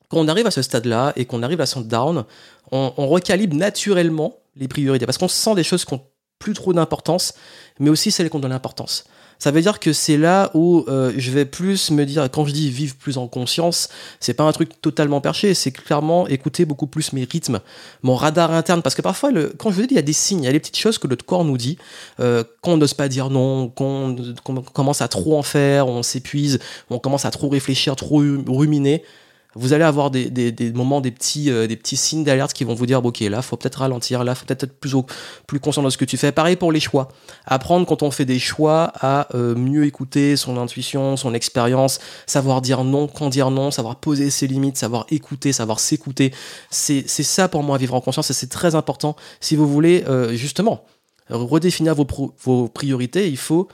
quand 0.08 0.18
on 0.18 0.28
arrive 0.28 0.46
à 0.46 0.50
ce 0.50 0.62
stade-là 0.62 1.12
et 1.16 1.24
qu'on 1.24 1.42
arrive 1.42 1.60
à 1.60 1.66
son 1.66 1.80
down, 1.80 2.24
on, 2.70 3.08
recalibre 3.08 3.56
naturellement 3.56 4.36
les 4.56 4.68
priorités 4.68 5.06
parce 5.06 5.18
qu'on 5.18 5.28
sent 5.28 5.54
des 5.54 5.64
choses 5.64 5.84
qui 5.84 5.94
ont 5.94 6.02
plus 6.38 6.52
trop 6.52 6.72
d'importance, 6.72 7.34
mais 7.80 7.90
aussi 7.90 8.10
celles 8.10 8.30
qui 8.30 8.36
ont 8.36 8.40
de 8.40 8.48
l'importance. 8.48 9.04
Ça 9.40 9.52
veut 9.52 9.60
dire 9.60 9.78
que 9.78 9.92
c'est 9.92 10.16
là 10.16 10.50
où 10.54 10.84
euh, 10.88 11.12
je 11.16 11.30
vais 11.30 11.44
plus 11.44 11.92
me 11.92 12.04
dire, 12.04 12.28
quand 12.30 12.44
je 12.44 12.52
dis 12.52 12.70
vivre 12.70 12.96
plus 12.96 13.18
en 13.18 13.28
conscience, 13.28 13.88
c'est 14.18 14.34
pas 14.34 14.42
un 14.42 14.50
truc 14.52 14.80
totalement 14.80 15.20
perché, 15.20 15.54
c'est 15.54 15.70
clairement 15.70 16.26
écouter 16.26 16.64
beaucoup 16.64 16.88
plus 16.88 17.12
mes 17.12 17.24
rythmes, 17.24 17.60
mon 18.02 18.16
radar 18.16 18.52
interne, 18.52 18.82
parce 18.82 18.96
que 18.96 19.02
parfois, 19.02 19.30
le, 19.30 19.52
quand 19.56 19.70
je 19.70 19.76
vous 19.76 19.82
dis, 19.82 19.94
il 19.94 19.96
y 19.96 20.00
a 20.00 20.02
des 20.02 20.12
signes, 20.12 20.42
il 20.42 20.46
y 20.46 20.48
a 20.48 20.52
des 20.52 20.58
petites 20.58 20.78
choses 20.78 20.98
que 20.98 21.06
notre 21.06 21.24
corps 21.24 21.44
nous 21.44 21.56
dit, 21.56 21.78
euh, 22.18 22.42
qu'on 22.62 22.76
n'ose 22.76 22.94
pas 22.94 23.08
dire 23.08 23.30
non, 23.30 23.68
qu'on 23.68 24.16
commence 24.72 25.02
à 25.02 25.08
trop 25.08 25.38
en 25.38 25.42
faire, 25.42 25.86
on 25.86 26.02
s'épuise, 26.02 26.58
on 26.90 26.98
commence 26.98 27.24
à 27.24 27.30
trop 27.30 27.48
réfléchir, 27.48 27.94
trop 27.94 28.22
ruminer 28.46 29.04
vous 29.58 29.72
allez 29.72 29.84
avoir 29.84 30.10
des, 30.10 30.72
moments, 30.74 31.00
des 31.00 31.10
petits, 31.10 31.50
euh, 31.50 31.66
des 31.66 31.76
petits 31.76 31.96
signes 31.96 32.24
d'alerte 32.24 32.52
qui 32.52 32.64
vont 32.64 32.74
vous 32.74 32.86
dire, 32.86 33.04
ok, 33.04 33.20
là, 33.20 33.42
faut 33.42 33.56
peut-être 33.56 33.80
ralentir, 33.80 34.22
là, 34.24 34.34
faut 34.34 34.46
peut-être 34.46 34.64
être 34.64 34.78
plus, 34.78 34.94
plus 35.46 35.60
conscient 35.60 35.82
de 35.82 35.90
ce 35.90 35.98
que 35.98 36.04
tu 36.04 36.16
fais. 36.16 36.32
Pareil 36.32 36.56
pour 36.56 36.72
les 36.72 36.80
choix. 36.80 37.08
Apprendre 37.46 37.86
quand 37.86 38.02
on 38.02 38.10
fait 38.10 38.24
des 38.24 38.38
choix 38.38 38.92
à 39.00 39.28
euh, 39.34 39.54
mieux 39.54 39.84
écouter 39.84 40.36
son 40.36 40.56
intuition, 40.56 41.16
son 41.16 41.34
expérience, 41.34 41.98
savoir 42.26 42.60
dire 42.60 42.84
non, 42.84 43.08
quand 43.08 43.28
dire 43.28 43.50
non, 43.50 43.70
savoir 43.70 43.96
poser 43.96 44.30
ses 44.30 44.46
limites, 44.46 44.76
savoir 44.76 45.06
écouter, 45.10 45.52
savoir 45.52 45.80
s'écouter. 45.80 46.32
C'est 46.70 47.06
ça 47.08 47.48
pour 47.48 47.62
moi, 47.62 47.78
vivre 47.78 47.94
en 47.94 48.00
conscience, 48.00 48.30
et 48.30 48.34
c'est 48.34 48.50
très 48.50 48.74
important. 48.74 49.16
Si 49.40 49.56
vous 49.56 49.66
voulez, 49.66 50.04
euh, 50.08 50.34
justement, 50.34 50.84
redéfinir 51.28 51.94
vos 51.94 52.68
priorités, 52.68 53.28
il 53.28 53.36
faut 53.36 53.68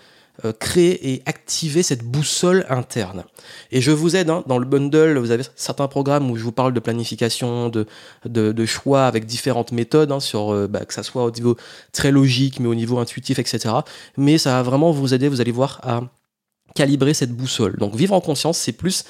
euh, 0.45 0.53
créer 0.53 1.12
et 1.12 1.23
activer 1.26 1.85
cette 1.85 2.03
boussole 2.03 2.67
interne. 2.69 3.23
Et 3.71 3.81
je 3.81 3.93
vous 3.93 4.17
aide, 4.17 4.31
hein, 4.31 4.43
dans 4.49 4.59
le 4.59 4.64
bundle, 4.64 5.17
vous 5.19 5.31
avez 5.31 5.45
certains 5.55 5.87
programmes 5.87 6.29
où 6.29 6.37
je 6.37 6.43
vous 6.43 6.50
parle 6.50 6.73
de 6.73 6.81
planification, 6.81 7.69
de, 7.69 7.87
de, 8.25 8.67
choix 8.67 9.07
avec 9.07 9.26
différentes 9.26 9.71
méthodes, 9.71 10.11
hein, 10.11 10.19
sur, 10.19 10.53
euh, 10.53 10.67
bah, 10.67 10.85
que 10.85 10.93
ça 10.93 11.05
soit 11.05 11.23
au 11.25 11.31
niveau 11.31 11.57
très 11.93 12.11
logique, 12.11 12.59
mais 12.59 12.67
au 12.67 12.75
niveau 12.75 12.99
intuitif, 12.99 13.38
etc. 13.38 13.76
Mais 14.17 14.37
ça 14.37 14.50
va 14.55 14.62
vraiment 14.62 14.91
vous 14.91 15.14
aider, 15.14 15.29
vous 15.29 15.41
allez 15.41 15.53
voir, 15.53 15.81
à 15.85 16.00
calibrer 16.75 17.14
cette 17.14 17.31
boussole. 17.33 17.76
Donc 17.76 17.95
vivre 17.95 18.14
en 18.14 18.21
conscience, 18.21 18.59
c'est 18.59 18.73
plus 18.73 19.05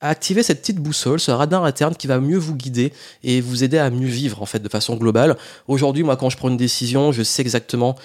à 0.00 0.10
activer 0.10 0.44
cette 0.44 0.60
petite 0.60 0.78
boussole, 0.78 1.18
ce 1.18 1.32
radar 1.32 1.64
interne 1.64 1.94
qui 1.94 2.06
va 2.06 2.20
mieux 2.20 2.38
vous 2.38 2.54
guider 2.54 2.92
et 3.24 3.40
vous 3.40 3.64
aider 3.64 3.78
à 3.78 3.90
mieux 3.90 4.06
vivre 4.06 4.40
en 4.40 4.46
fait 4.46 4.60
de 4.60 4.68
façon 4.68 4.96
globale. 4.96 5.36
Aujourd'hui, 5.66 6.04
moi, 6.04 6.16
quand 6.16 6.30
je 6.30 6.36
prends 6.36 6.48
une 6.48 6.56
décision, 6.56 7.10
je 7.10 7.24
sais 7.24 7.42
exactement. 7.42 7.96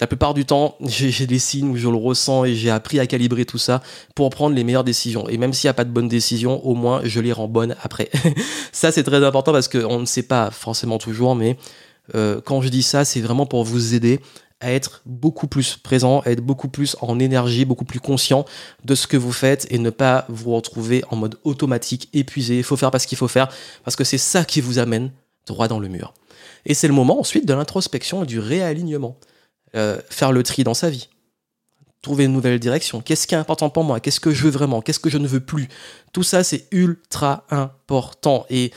La 0.00 0.06
plupart 0.06 0.32
du 0.32 0.46
temps, 0.46 0.76
j'ai 0.80 1.26
des 1.26 1.38
signes 1.38 1.68
où 1.68 1.76
je 1.76 1.88
le 1.88 1.96
ressens 1.96 2.46
et 2.46 2.54
j'ai 2.54 2.70
appris 2.70 2.98
à 3.00 3.06
calibrer 3.06 3.44
tout 3.44 3.58
ça 3.58 3.82
pour 4.14 4.30
prendre 4.30 4.56
les 4.56 4.64
meilleures 4.64 4.84
décisions. 4.84 5.28
Et 5.28 5.36
même 5.36 5.52
s'il 5.52 5.68
n'y 5.68 5.72
a 5.72 5.74
pas 5.74 5.84
de 5.84 5.90
bonnes 5.90 6.08
décisions, 6.08 6.64
au 6.66 6.74
moins 6.74 7.02
je 7.04 7.20
les 7.20 7.32
rends 7.32 7.48
bonnes 7.48 7.76
après. 7.82 8.10
ça, 8.72 8.90
c'est 8.90 9.02
très 9.02 9.22
important 9.22 9.52
parce 9.52 9.68
qu'on 9.68 10.00
ne 10.00 10.06
sait 10.06 10.22
pas 10.22 10.50
forcément 10.50 10.96
toujours, 10.96 11.34
mais 11.34 11.58
euh, 12.14 12.40
quand 12.42 12.62
je 12.62 12.70
dis 12.70 12.82
ça, 12.82 13.04
c'est 13.04 13.20
vraiment 13.20 13.44
pour 13.44 13.64
vous 13.64 13.94
aider 13.94 14.20
à 14.62 14.72
être 14.72 15.02
beaucoup 15.04 15.48
plus 15.48 15.76
présent, 15.76 16.20
à 16.20 16.30
être 16.30 16.40
beaucoup 16.40 16.68
plus 16.68 16.96
en 17.00 17.18
énergie, 17.18 17.64
beaucoup 17.64 17.84
plus 17.84 18.00
conscient 18.00 18.46
de 18.84 18.94
ce 18.94 19.06
que 19.06 19.16
vous 19.16 19.32
faites 19.32 19.66
et 19.70 19.78
ne 19.78 19.90
pas 19.90 20.24
vous 20.28 20.54
retrouver 20.54 21.04
en 21.10 21.16
mode 21.16 21.36
automatique, 21.44 22.08
épuisé. 22.14 22.58
Il 22.58 22.64
faut 22.64 22.76
faire 22.76 22.90
parce 22.90 23.04
qu'il 23.04 23.18
faut 23.18 23.28
faire, 23.28 23.48
parce 23.84 23.96
que 23.96 24.04
c'est 24.04 24.18
ça 24.18 24.44
qui 24.44 24.60
vous 24.60 24.78
amène 24.78 25.10
droit 25.46 25.68
dans 25.68 25.80
le 25.80 25.88
mur. 25.88 26.14
Et 26.64 26.74
c'est 26.74 26.88
le 26.88 26.94
moment 26.94 27.18
ensuite 27.18 27.46
de 27.46 27.52
l'introspection 27.52 28.22
et 28.22 28.26
du 28.26 28.38
réalignement. 28.38 29.18
Euh, 29.74 29.98
faire 30.10 30.32
le 30.32 30.42
tri 30.42 30.64
dans 30.64 30.74
sa 30.74 30.90
vie. 30.90 31.08
Trouver 32.02 32.24
une 32.24 32.32
nouvelle 32.32 32.58
direction. 32.58 33.00
Qu'est-ce 33.00 33.26
qui 33.26 33.34
est 33.34 33.38
important 33.38 33.70
pour 33.70 33.84
moi? 33.84 34.00
Qu'est-ce 34.00 34.20
que 34.20 34.32
je 34.32 34.44
veux 34.44 34.50
vraiment? 34.50 34.82
Qu'est-ce 34.82 35.00
que 35.00 35.08
je 35.08 35.18
ne 35.18 35.26
veux 35.26 35.40
plus? 35.40 35.68
Tout 36.12 36.22
ça, 36.22 36.44
c'est 36.44 36.66
ultra 36.72 37.44
important. 37.50 38.44
Et 38.50 38.70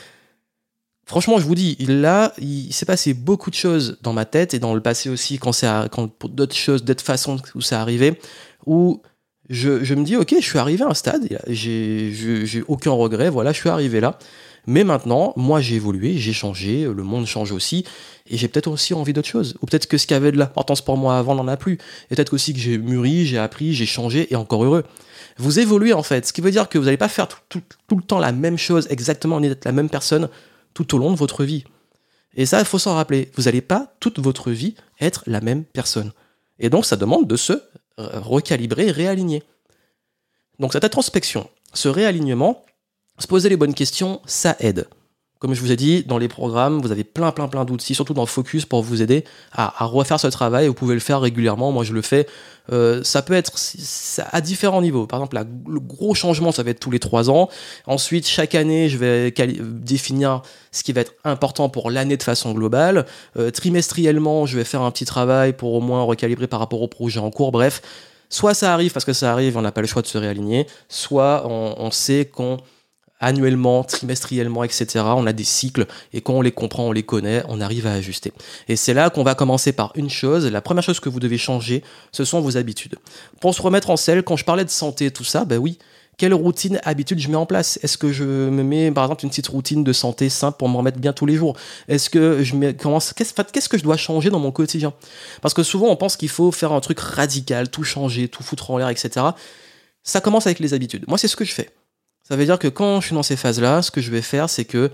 Franchement, 1.06 1.38
je 1.38 1.46
vous 1.46 1.56
dis, 1.56 1.76
là, 1.88 2.34
il 2.40 2.74
s'est 2.74 2.86
passé 2.86 3.14
beaucoup 3.14 3.52
de 3.52 3.56
choses 3.56 4.00
dans 4.02 4.14
ma 4.14 4.26
tête 4.26 4.56
et 4.56 4.60
dans 4.60 4.74
le 4.74 4.82
passé 4.82 5.10
aussi, 5.10 5.38
quand 5.38 5.52
c'est 5.52 5.68
quand 5.92 6.08
pour 6.08 6.30
d'autres 6.30 6.56
choses, 6.56 6.84
d'autres 6.84 7.04
façons 7.04 7.38
où 7.54 7.62
c'est 7.62 7.76
arrivé, 7.76 8.20
où 8.66 9.02
je, 9.50 9.94
me 9.94 10.04
dis, 10.04 10.16
ok, 10.16 10.34
je 10.40 10.46
suis 10.46 10.58
arrivé 10.58 10.84
à 10.84 10.88
un 10.88 10.96
stade, 10.96 11.28
j'ai 11.48 12.64
aucun 12.68 12.92
regret, 12.92 13.30
voilà, 13.30 13.52
je 13.52 13.60
suis 13.60 13.70
arrivé 13.70 14.00
là. 14.00 14.18
Mais 14.68 14.84
maintenant, 14.84 15.34
moi 15.36 15.62
j'ai 15.62 15.76
évolué, 15.76 16.18
j'ai 16.18 16.34
changé, 16.34 16.86
le 16.86 17.04
monde 17.04 17.28
change 17.28 17.52
aussi, 17.52 17.86
et 18.28 18.36
j'ai 18.36 18.48
peut-être 18.48 18.68
aussi 18.68 18.96
envie 18.96 19.14
d'autre 19.14 19.28
chose. 19.28 19.56
Ou 19.62 19.68
peut-être 19.68 19.86
que 19.86 20.00
ce 20.00 20.08
qui 20.08 20.16
avait 20.16 20.32
de 20.32 20.38
l'importance 20.40 20.82
pour 20.82 20.98
moi 20.98 21.20
avant 21.20 21.36
n'en 21.36 21.48
a 21.48 21.56
plus. 21.56 21.78
Et 22.10 22.16
peut-être 22.16 22.34
aussi 22.34 22.52
que 22.52 22.60
j'ai 22.60 22.80
mûri, 22.80 23.28
j'ai 23.28 23.38
appris, 23.38 23.76
j'ai 23.76 23.86
changé, 23.86 24.28
et 24.34 24.36
encore 24.36 24.64
heureux. 24.64 24.84
Vous 25.38 25.60
évoluez 25.60 25.94
en 25.94 26.02
fait, 26.02 26.26
ce 26.26 26.34
qui 26.34 26.42
veut 26.42 26.50
dire 26.50 26.68
que 26.68 26.80
vous 26.80 26.86
n'allez 26.86 26.98
pas 26.98 27.10
faire 27.10 27.28
tout, 27.28 27.62
tout, 27.88 27.96
le 27.96 28.02
temps 28.02 28.18
la 28.18 28.32
même 28.32 28.58
chose, 28.58 28.88
exactement, 28.90 29.40
ni 29.40 29.48
être 29.48 29.66
la 29.66 29.72
même 29.72 29.90
personne 29.90 30.30
tout 30.76 30.94
au 30.94 31.00
long 31.00 31.10
de 31.10 31.18
votre 31.18 31.44
vie. 31.44 31.64
Et 32.36 32.46
ça, 32.46 32.60
il 32.60 32.66
faut 32.66 32.78
s'en 32.78 32.94
rappeler. 32.94 33.32
Vous 33.36 33.44
n'allez 33.44 33.62
pas 33.62 33.96
toute 34.00 34.20
votre 34.20 34.52
vie 34.52 34.76
être 35.00 35.24
la 35.26 35.42
même 35.42 35.64
personne. 35.64 36.12
Et 36.60 36.70
donc, 36.70 36.86
ça 36.86 36.96
demande 36.96 37.28
de 37.28 37.36
se 37.36 37.54
recalibrer, 37.98 38.92
réaligner. 38.92 39.42
Donc 40.60 40.74
cette 40.74 40.84
introspection, 40.84 41.50
ce 41.74 41.88
réalignement, 41.88 42.64
se 43.20 43.28
poser 43.28 43.50
les 43.50 43.58
bonnes 43.58 43.74
questions, 43.74 44.22
ça 44.26 44.56
aide. 44.60 44.88
Comme 45.40 45.54
je 45.54 45.62
vous 45.62 45.72
ai 45.72 45.76
dit, 45.76 46.04
dans 46.04 46.18
les 46.18 46.28
programmes, 46.28 46.82
vous 46.82 46.92
avez 46.92 47.04
plein, 47.04 47.32
plein, 47.32 47.48
plein 47.48 47.66
d'outils, 47.66 47.94
surtout 47.94 48.14
dans 48.14 48.26
Focus, 48.26 48.66
pour 48.66 48.82
vous 48.82 49.02
aider 49.02 49.26
à, 49.52 49.86
refaire 49.86 50.20
ce 50.20 50.28
travail. 50.28 50.68
Vous 50.68 50.74
pouvez 50.74 50.94
le 50.94 51.02
faire 51.02 51.20
régulièrement. 51.20 51.72
Moi, 51.72 51.84
je 51.84 51.94
le 51.94 52.02
fais. 52.02 52.26
Euh, 52.72 53.04
ça 53.04 53.22
peut 53.22 53.34
être 53.34 53.52
à 54.32 54.42
différents 54.42 54.82
niveaux. 54.82 55.08
Par 55.08 55.20
exemple, 55.20 55.38
le 55.68 55.80
gros 55.80 56.16
changement, 56.16 56.52
ça 56.52 56.64
va 56.64 56.72
être 56.72 56.80
tous 56.80 56.92
les 56.92 57.00
trois 57.00 57.30
ans. 57.30 57.50
Ensuite, 57.86 58.28
chaque 58.28 58.56
année, 58.56 58.88
je 58.88 58.98
vais 58.98 59.34
définir 59.62 60.42
ce 60.72 60.84
qui 60.84 60.94
va 60.94 61.02
être 61.02 61.14
important 61.24 61.70
pour 61.70 61.92
l'année 61.92 62.18
de 62.18 62.24
façon 62.24 62.54
globale. 62.54 63.06
Euh, 63.38 63.52
trimestriellement, 63.52 64.46
je 64.46 64.58
vais 64.58 64.64
faire 64.64 64.82
un 64.82 64.92
petit 64.92 65.06
travail 65.06 65.54
pour 65.54 65.74
au 65.74 65.82
moins 65.82 66.04
recalibrer 66.04 66.48
par 66.48 66.60
rapport 66.60 66.82
au 66.82 66.88
projet 66.88 67.20
en 67.20 67.30
cours. 67.30 67.52
Bref, 67.52 67.82
soit 68.30 68.54
ça 68.54 68.74
arrive 68.74 68.92
parce 68.92 69.06
que 69.06 69.14
ça 69.14 69.32
arrive, 69.32 69.58
on 69.58 69.62
n'a 69.62 69.72
pas 69.72 69.82
le 69.82 69.88
choix 69.88 70.02
de 70.02 70.08
se 70.08 70.18
réaligner, 70.18 70.68
soit 70.90 71.48
on, 71.48 71.92
sait 71.92 72.26
qu'on 72.26 72.58
annuellement, 73.20 73.84
trimestriellement, 73.84 74.64
etc. 74.64 75.04
On 75.16 75.26
a 75.26 75.34
des 75.34 75.44
cycles 75.44 75.86
et 76.14 76.22
quand 76.22 76.34
on 76.34 76.42
les 76.42 76.52
comprend, 76.52 76.88
on 76.88 76.92
les 76.92 77.04
connaît, 77.04 77.44
on 77.48 77.62
arrive 77.62 77.88
à 77.88 77.94
ajuster. 77.94 78.34
Et 78.68 78.76
c'est 78.76 78.94
là 78.94 79.10
qu'on 79.10 79.24
va 79.24 79.36
commencer 79.36 79.72
par 79.72 79.92
une 79.96 80.10
chose. 80.10 80.46
La 80.46 80.62
première 80.62 80.84
chose 80.84 81.00
que 81.00 81.10
vous 81.10 81.20
devez 81.20 81.38
changer, 81.38 81.84
ce 82.12 82.26
sont 82.26 82.42
vos 82.42 82.58
habitudes. 82.58 82.96
Pour 83.42 83.54
se 83.56 83.62
remettre 83.62 83.90
en 83.90 83.98
selle, 83.98 84.24
quand 84.24 84.36
je 84.36 84.46
parlais 84.46 84.66
de 84.66 84.70
santé, 84.70 85.12
tout 85.12 85.24
ça, 85.24 85.46
ben 85.46 85.58
oui, 85.58 85.78
quelle 86.18 86.34
routine, 86.34 86.80
habitude 86.84 87.20
je 87.20 87.28
mets 87.28 87.36
en 87.36 87.46
place? 87.46 87.78
Est-ce 87.84 87.98
que 87.98 88.12
je 88.12 88.24
me 88.24 88.64
mets, 88.64 88.90
par 88.92 89.04
exemple, 89.04 89.26
une 89.26 89.30
petite 89.30 89.48
routine 89.48 89.84
de 89.84 89.94
santé 89.94 90.30
simple 90.30 90.58
pour 90.58 90.70
me 90.70 90.78
remettre 90.78 91.00
bien 91.00 91.12
tous 91.12 91.26
les 91.26 91.36
jours? 91.36 91.58
Est-ce 91.88 92.10
que 92.10 92.42
je 92.44 92.72
commence, 92.72 93.14
qu'est-ce, 93.14 93.70
que 93.70 93.78
je 93.78 93.84
dois 93.84 93.98
changer 93.98 94.30
dans 94.30 94.40
mon 94.40 94.52
quotidien? 94.52 94.94
Parce 95.42 95.54
que 95.54 95.64
souvent, 95.64 95.88
on 95.88 95.98
pense 95.98 96.16
qu'il 96.16 96.30
faut 96.30 96.52
faire 96.52 96.72
un 96.72 96.80
truc 96.80 97.00
radical, 97.00 97.70
tout 97.70 97.84
changer, 97.84 98.30
tout 98.30 98.44
foutre 98.44 98.72
en 98.72 98.78
l'air, 98.78 98.90
etc. 98.90 99.26
Ça 100.04 100.22
commence 100.22 100.46
avec 100.46 100.60
les 100.60 100.74
habitudes. 100.74 101.04
Moi, 101.08 101.18
c'est 101.18 101.28
ce 101.28 101.36
que 101.36 101.44
je 101.44 101.54
fais. 101.54 101.70
Ça 102.28 102.36
veut 102.36 102.46
dire 102.46 102.58
que 102.58 102.68
quand 102.68 103.02
je 103.02 103.08
suis 103.08 103.16
dans 103.16 103.24
ces 103.24 103.36
phases-là, 103.36 103.84
ce 103.84 103.92
que 103.92 104.02
je 104.02 104.10
vais 104.10 104.24
faire, 104.24 104.50
c'est 104.50 104.66
que 104.66 104.92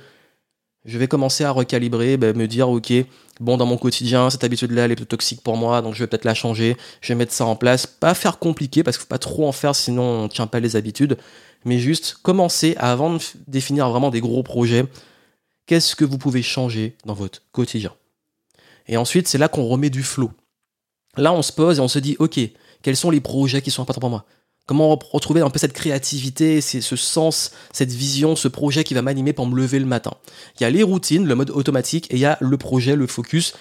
je 0.84 0.98
vais 0.98 1.08
commencer 1.08 1.46
à 1.46 1.52
recalibrer, 1.52 2.18
ben, 2.18 2.36
me 2.36 2.46
dire, 2.46 2.68
ok, 2.68 2.92
bon, 3.40 3.56
dans 3.56 3.66
mon 3.66 3.78
quotidien, 3.78 4.30
cette 4.30 4.44
habitude-là, 4.44 4.84
elle 4.84 4.92
est 4.92 4.96
plus 4.98 5.06
toxique 5.06 5.42
pour 5.42 5.56
moi, 5.56 5.82
donc 5.82 5.94
je 5.94 6.00
vais 6.00 6.08
peut-être 6.08 6.26
la 6.26 6.34
changer, 6.34 6.76
je 7.00 7.08
vais 7.08 7.16
mettre 7.16 7.32
ça 7.32 7.46
en 7.46 7.56
place. 7.56 7.88
Pas 7.88 8.14
faire 8.16 8.38
compliqué, 8.38 8.84
parce 8.84 8.98
qu'il 8.98 9.04
faut 9.04 9.08
pas 9.08 9.18
trop 9.18 9.48
en 9.48 9.54
faire, 9.54 9.76
sinon 9.76 10.04
on 10.04 10.24
ne 10.24 10.28
tient 10.28 10.48
pas 10.48 10.60
les 10.60 10.76
habitudes, 10.76 11.18
mais 11.64 11.80
juste 11.80 12.18
commencer, 12.22 12.76
avant 12.78 13.16
de 13.16 13.22
définir 13.48 13.90
vraiment 13.90 14.10
des 14.10 14.20
gros 14.20 14.44
projets, 14.44 14.86
qu'est-ce 15.68 15.96
que 15.96 16.04
vous 16.04 16.18
pouvez 16.18 16.42
changer 16.42 16.98
dans 17.06 17.14
votre 17.14 17.44
quotidien? 17.54 17.94
Et 18.88 18.98
ensuite, 18.98 19.30
c'est 19.30 19.38
là 19.38 19.48
qu'on 19.48 19.68
remet 19.68 19.90
du 19.90 20.04
flow. 20.04 20.32
Là, 21.16 21.32
on 21.32 21.44
se 21.44 21.54
pose 21.54 21.78
et 21.78 21.82
on 21.82 21.88
se 21.88 22.00
dit, 22.00 22.18
ok, 22.20 22.40
quels 22.82 22.98
sont 22.98 23.10
les 23.10 23.22
projets 23.22 23.62
qui 23.62 23.72
sont 23.72 23.84
importants 23.84 24.02
pour 24.02 24.10
moi? 24.10 24.26
Comment 24.72 24.98
retrouver 25.12 25.42
un 25.42 25.50
peu 25.50 25.60
cette 25.60 25.74
créativité, 25.74 26.62
ce 26.62 26.96
sens, 26.96 27.52
cette 27.74 27.92
vision, 27.92 28.38
ce 28.38 28.48
projet 28.48 28.86
qui 28.86 28.94
va 28.94 29.02
m'animer 29.02 29.34
pour 29.34 29.46
me 29.46 29.58
lever 29.58 29.80
le 29.80 29.86
matin. 29.86 30.14
Il 30.58 30.64
y 30.64 30.66
a 30.66 30.70
les 30.70 30.82
routines, 30.82 31.28
le 31.28 31.36
mode 31.36 31.50
automatique, 31.50 32.08
et 32.10 32.16
il 32.16 32.20
y 32.20 32.26
a 32.26 32.38
le 32.40 32.56
projet, 32.56 32.96
le 32.96 33.06
focus. 33.06 33.54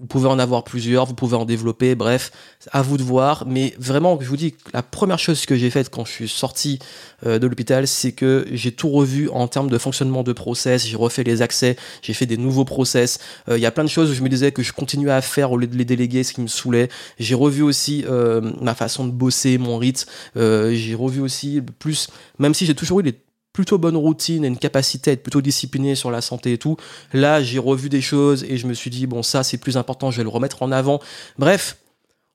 Vous 0.00 0.06
pouvez 0.06 0.28
en 0.28 0.40
avoir 0.40 0.64
plusieurs, 0.64 1.06
vous 1.06 1.14
pouvez 1.14 1.36
en 1.36 1.44
développer, 1.44 1.94
bref, 1.94 2.32
à 2.72 2.82
vous 2.82 2.96
de 2.96 3.04
voir. 3.04 3.46
Mais 3.46 3.74
vraiment, 3.78 4.18
je 4.20 4.26
vous 4.26 4.36
dis, 4.36 4.56
la 4.72 4.82
première 4.82 5.20
chose 5.20 5.46
que 5.46 5.54
j'ai 5.54 5.70
faite 5.70 5.88
quand 5.88 6.04
je 6.04 6.10
suis 6.10 6.28
sorti 6.28 6.80
euh, 7.24 7.38
de 7.38 7.46
l'hôpital, 7.46 7.86
c'est 7.86 8.10
que 8.10 8.44
j'ai 8.50 8.72
tout 8.72 8.88
revu 8.88 9.28
en 9.28 9.46
termes 9.46 9.70
de 9.70 9.78
fonctionnement 9.78 10.24
de 10.24 10.32
process. 10.32 10.84
J'ai 10.84 10.96
refait 10.96 11.22
les 11.22 11.42
accès, 11.42 11.76
j'ai 12.02 12.12
fait 12.12 12.26
des 12.26 12.36
nouveaux 12.36 12.64
process. 12.64 13.20
Euh, 13.48 13.56
il 13.56 13.60
y 13.60 13.66
a 13.66 13.70
plein 13.70 13.84
de 13.84 13.88
choses 13.88 14.10
où 14.10 14.14
je 14.14 14.22
me 14.22 14.28
disais 14.28 14.50
que 14.50 14.64
je 14.64 14.72
continuais 14.72 15.12
à 15.12 15.22
faire 15.22 15.52
au 15.52 15.56
lieu 15.56 15.68
de 15.68 15.76
les 15.76 15.84
déléguer, 15.84 16.24
ce 16.24 16.32
qui 16.32 16.40
me 16.40 16.48
saoulait. 16.48 16.88
J'ai 17.20 17.36
revu 17.36 17.62
aussi 17.62 18.04
euh, 18.08 18.52
ma 18.60 18.74
façon 18.74 19.06
de 19.06 19.12
bosser, 19.12 19.58
mon 19.58 19.78
rythme. 19.78 20.10
j'ai 20.34 20.96
revu 20.96 21.20
aussi 21.20 21.62
plus, 21.78 22.08
même 22.40 22.52
si 22.52 22.66
j'ai 22.66 22.74
toujours 22.74 22.98
eu 22.98 23.04
les 23.04 23.14
plutôt 23.54 23.78
bonne 23.78 23.96
routine 23.96 24.44
et 24.44 24.48
une 24.48 24.58
capacité 24.58 25.10
à 25.10 25.14
être 25.14 25.22
plutôt 25.22 25.40
discipliné 25.40 25.94
sur 25.94 26.10
la 26.10 26.20
santé 26.20 26.52
et 26.52 26.58
tout. 26.58 26.76
Là, 27.14 27.42
j'ai 27.42 27.58
revu 27.58 27.88
des 27.88 28.02
choses 28.02 28.44
et 28.44 28.58
je 28.58 28.66
me 28.66 28.74
suis 28.74 28.90
dit, 28.90 29.06
bon, 29.06 29.22
ça, 29.22 29.42
c'est 29.42 29.56
plus 29.56 29.78
important, 29.78 30.10
je 30.10 30.18
vais 30.18 30.24
le 30.24 30.28
remettre 30.28 30.62
en 30.62 30.72
avant. 30.72 31.00
Bref, 31.38 31.78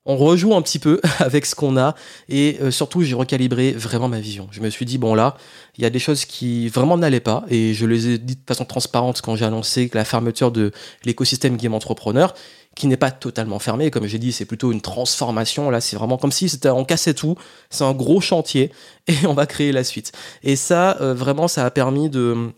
on 0.05 0.15
rejoue 0.15 0.55
un 0.55 0.61
petit 0.61 0.79
peu 0.79 1.01
avec 1.19 1.45
ce 1.45 1.55
qu'on 1.55 1.77
a 1.77 1.93
et 2.29 2.57
euh, 2.61 2.71
surtout 2.71 3.03
j'ai 3.03 3.15
recalibré 3.15 3.73
vraiment 3.73 4.07
ma 4.07 4.19
vision. 4.19 4.47
Je 4.51 4.61
me 4.61 4.69
suis 4.69 4.85
dit 4.85 4.97
bon 4.97 5.13
là, 5.13 5.37
il 5.77 5.83
y 5.83 5.85
a 5.85 5.89
des 5.89 5.99
choses 5.99 6.25
qui 6.25 6.69
vraiment 6.69 6.97
n'allaient 6.97 7.19
pas 7.19 7.43
et 7.49 7.73
je 7.73 7.85
les 7.85 8.07
ai 8.07 8.17
dit 8.17 8.35
de 8.35 8.41
façon 8.47 8.65
transparente 8.65 9.21
quand 9.21 9.35
j'ai 9.35 9.45
annoncé 9.45 9.91
la 9.93 10.05
fermeture 10.05 10.51
de 10.51 10.71
l'écosystème 11.03 11.57
Game 11.57 11.73
Entrepreneur 11.73 12.33
qui 12.79 12.87
n'est 12.87 12.97
pas 12.97 13.11
totalement 13.11 13.59
fermé. 13.59 13.91
Comme 13.91 14.07
j'ai 14.07 14.17
dit, 14.17 14.31
c'est 14.31 14.45
plutôt 14.45 14.71
une 14.71 14.81
transformation. 14.81 15.69
Là, 15.69 15.81
c'est 15.81 15.97
vraiment 15.97 16.17
comme 16.17 16.31
si 16.31 16.49
c'était, 16.49 16.69
on 16.69 16.85
cassait 16.85 17.13
tout. 17.13 17.35
C'est 17.69 17.83
un 17.83 17.93
gros 17.93 18.21
chantier 18.21 18.71
et 19.07 19.27
on 19.27 19.33
va 19.33 19.45
créer 19.45 19.71
la 19.71 19.83
suite. 19.83 20.13
Et 20.41 20.55
ça, 20.55 20.97
euh, 21.01 21.13
vraiment, 21.13 21.47
ça 21.47 21.65
a 21.65 21.71
permis 21.71 22.09
de 22.09 22.51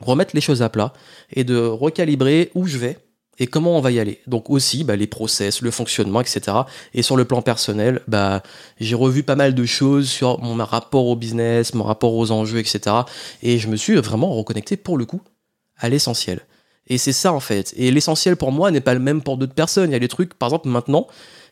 remettre 0.00 0.30
les 0.34 0.40
choses 0.40 0.62
à 0.62 0.68
plat 0.68 0.92
et 1.32 1.42
de 1.42 1.58
recalibrer 1.58 2.50
où 2.54 2.66
je 2.66 2.78
vais 2.78 2.98
et 3.40 3.48
comment 3.48 3.76
on 3.76 3.80
va 3.80 3.90
y 3.90 3.98
aller. 3.98 4.20
Donc 4.28 4.48
aussi 4.48 4.84
bah, 4.84 4.94
les 4.94 5.08
process, 5.08 5.60
le 5.60 5.72
fonctionnement, 5.72 6.20
etc. 6.20 6.58
Et 6.94 7.02
sur 7.02 7.16
le 7.16 7.24
plan 7.24 7.42
personnel, 7.42 8.00
bah, 8.06 8.44
j'ai 8.78 8.94
revu 8.94 9.24
pas 9.24 9.36
mal 9.36 9.54
de 9.56 9.64
choses 9.64 10.08
sur 10.08 10.40
mon 10.40 10.56
rapport 10.64 11.06
au 11.06 11.16
business, 11.16 11.74
mon 11.74 11.84
rapport 11.84 12.14
aux 12.14 12.30
enjeux, 12.30 12.58
etc. 12.58 12.94
Et 13.42 13.58
je 13.58 13.66
me 13.66 13.76
suis 13.76 13.96
vraiment 13.96 14.32
reconnecté 14.34 14.76
pour 14.76 14.96
le 14.96 15.04
coup 15.04 15.20
à 15.76 15.88
l'essentiel. 15.88 16.42
Et 16.88 16.98
c'est 16.98 17.12
ça 17.12 17.32
en 17.32 17.40
fait. 17.40 17.74
Et 17.76 17.90
l'essentiel 17.90 18.36
pour 18.36 18.52
moi 18.52 18.70
n'est 18.70 18.80
pas 18.80 18.94
le 18.94 19.00
même 19.00 19.22
pour 19.22 19.36
d'autres 19.36 19.54
personnes. 19.54 19.90
Il 19.90 19.92
y 19.92 19.96
a 19.96 20.00
des 20.00 20.08
trucs, 20.08 20.34
par 20.34 20.48
exemple 20.48 20.68
maintenant, 20.68 21.06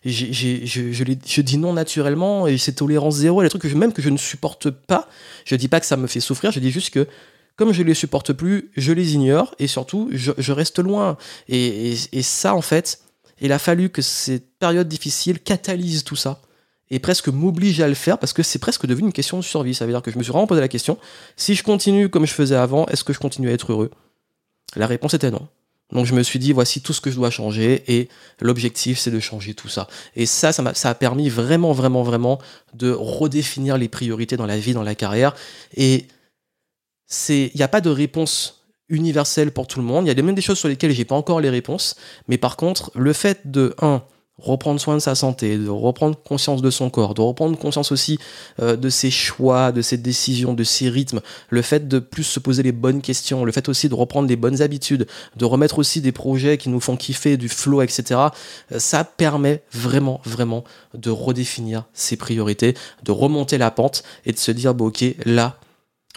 je, 0.04 1.40
dis 1.42 1.58
non 1.58 1.72
naturellement 1.72 2.46
et 2.46 2.58
c'est 2.58 2.72
tolérance 2.72 3.16
zéro. 3.16 3.40
Il 3.40 3.44
y 3.44 3.46
a 3.46 3.48
des 3.48 3.58
trucs 3.58 3.70
que 3.70 3.76
même 3.76 3.92
que 3.92 4.02
je 4.02 4.10
ne 4.10 4.16
supporte 4.16 4.70
pas. 4.70 5.08
Je 5.44 5.56
dis 5.56 5.68
pas 5.68 5.80
que 5.80 5.86
ça 5.86 5.96
me 5.96 6.06
fait 6.06 6.20
souffrir, 6.20 6.52
je 6.52 6.60
dis 6.60 6.70
juste 6.70 6.90
que 6.90 7.06
comme 7.56 7.72
je 7.72 7.82
les 7.82 7.94
supporte 7.94 8.32
plus, 8.34 8.70
je 8.76 8.92
les 8.92 9.14
ignore 9.14 9.54
et 9.58 9.66
surtout 9.66 10.10
je, 10.12 10.52
reste 10.52 10.78
loin. 10.78 11.16
Et, 11.48 11.94
et, 12.12 12.22
ça 12.22 12.54
en 12.54 12.60
fait, 12.60 13.00
il 13.40 13.50
a 13.50 13.58
fallu 13.58 13.88
que 13.88 14.02
cette 14.02 14.58
période 14.58 14.88
difficile 14.88 15.40
catalyse 15.40 16.04
tout 16.04 16.16
ça 16.16 16.42
et 16.90 16.98
presque 16.98 17.28
m'oblige 17.28 17.80
à 17.80 17.88
le 17.88 17.94
faire 17.94 18.18
parce 18.18 18.32
que 18.34 18.42
c'est 18.42 18.58
presque 18.58 18.86
devenu 18.86 19.06
une 19.06 19.12
question 19.12 19.38
de 19.38 19.42
survie. 19.42 19.74
Ça 19.74 19.86
veut 19.86 19.92
dire 19.92 20.02
que 20.02 20.10
je 20.10 20.18
me 20.18 20.22
suis 20.22 20.32
vraiment 20.32 20.46
posé 20.46 20.60
la 20.60 20.68
question 20.68 20.98
si 21.36 21.54
je 21.54 21.62
continue 21.62 22.10
comme 22.10 22.26
je 22.26 22.34
faisais 22.34 22.56
avant, 22.56 22.86
est-ce 22.88 23.04
que 23.04 23.14
je 23.14 23.18
continue 23.18 23.48
à 23.48 23.52
être 23.52 23.72
heureux? 23.72 23.90
La 24.76 24.86
réponse 24.86 25.14
était 25.14 25.30
non. 25.30 25.48
Donc 25.92 26.06
je 26.06 26.14
me 26.14 26.22
suis 26.22 26.38
dit, 26.38 26.52
voici 26.52 26.80
tout 26.80 26.92
ce 26.92 27.00
que 27.00 27.10
je 27.10 27.16
dois 27.16 27.30
changer 27.30 27.84
et 27.86 28.08
l'objectif, 28.40 28.98
c'est 28.98 29.12
de 29.12 29.20
changer 29.20 29.54
tout 29.54 29.68
ça. 29.68 29.86
Et 30.16 30.26
ça, 30.26 30.52
ça 30.52 30.62
a, 30.62 30.74
ça 30.74 30.90
a 30.90 30.94
permis 30.94 31.28
vraiment, 31.28 31.72
vraiment, 31.72 32.02
vraiment 32.02 32.40
de 32.74 32.90
redéfinir 32.90 33.78
les 33.78 33.88
priorités 33.88 34.36
dans 34.36 34.46
la 34.46 34.58
vie, 34.58 34.74
dans 34.74 34.82
la 34.82 34.96
carrière. 34.96 35.34
Et 35.76 36.06
il 37.28 37.50
n'y 37.54 37.62
a 37.62 37.68
pas 37.68 37.80
de 37.80 37.90
réponse 37.90 38.64
universelle 38.88 39.52
pour 39.52 39.66
tout 39.66 39.78
le 39.78 39.86
monde. 39.86 40.06
Il 40.06 40.08
y 40.08 40.20
a 40.20 40.22
même 40.22 40.34
des 40.34 40.42
choses 40.42 40.58
sur 40.58 40.68
lesquelles 40.68 40.92
j'ai 40.92 41.04
pas 41.04 41.14
encore 41.14 41.40
les 41.40 41.50
réponses. 41.50 41.96
Mais 42.28 42.38
par 42.38 42.56
contre, 42.56 42.90
le 42.94 43.12
fait 43.12 43.48
de, 43.50 43.74
un, 43.80 44.02
reprendre 44.38 44.78
soin 44.78 44.94
de 44.94 45.00
sa 45.00 45.14
santé, 45.14 45.56
de 45.56 45.68
reprendre 45.68 46.16
conscience 46.22 46.60
de 46.60 46.70
son 46.70 46.90
corps, 46.90 47.14
de 47.14 47.22
reprendre 47.22 47.58
conscience 47.58 47.90
aussi 47.90 48.18
euh, 48.60 48.76
de 48.76 48.90
ses 48.90 49.10
choix, 49.10 49.72
de 49.72 49.80
ses 49.80 49.96
décisions, 49.96 50.52
de 50.52 50.64
ses 50.64 50.90
rythmes, 50.90 51.20
le 51.48 51.62
fait 51.62 51.88
de 51.88 51.98
plus 51.98 52.24
se 52.24 52.38
poser 52.38 52.62
les 52.62 52.72
bonnes 52.72 53.00
questions, 53.00 53.44
le 53.44 53.52
fait 53.52 53.68
aussi 53.68 53.88
de 53.88 53.94
reprendre 53.94 54.28
les 54.28 54.36
bonnes 54.36 54.60
habitudes, 54.60 55.06
de 55.36 55.44
remettre 55.46 55.78
aussi 55.78 56.02
des 56.02 56.12
projets 56.12 56.58
qui 56.58 56.68
nous 56.68 56.80
font 56.80 56.96
kiffer, 56.96 57.38
du 57.38 57.48
flow, 57.48 57.80
etc. 57.80 58.20
Euh, 58.72 58.78
ça 58.78 59.04
permet 59.04 59.62
vraiment, 59.72 60.20
vraiment 60.24 60.64
de 60.92 61.10
redéfinir 61.10 61.84
ses 61.94 62.16
priorités, 62.16 62.74
de 63.04 63.12
remonter 63.12 63.56
la 63.56 63.70
pente 63.70 64.02
et 64.26 64.32
de 64.32 64.38
se 64.38 64.50
dire, 64.50 64.74
bon, 64.74 64.88
ok, 64.88 65.04
là, 65.24 65.58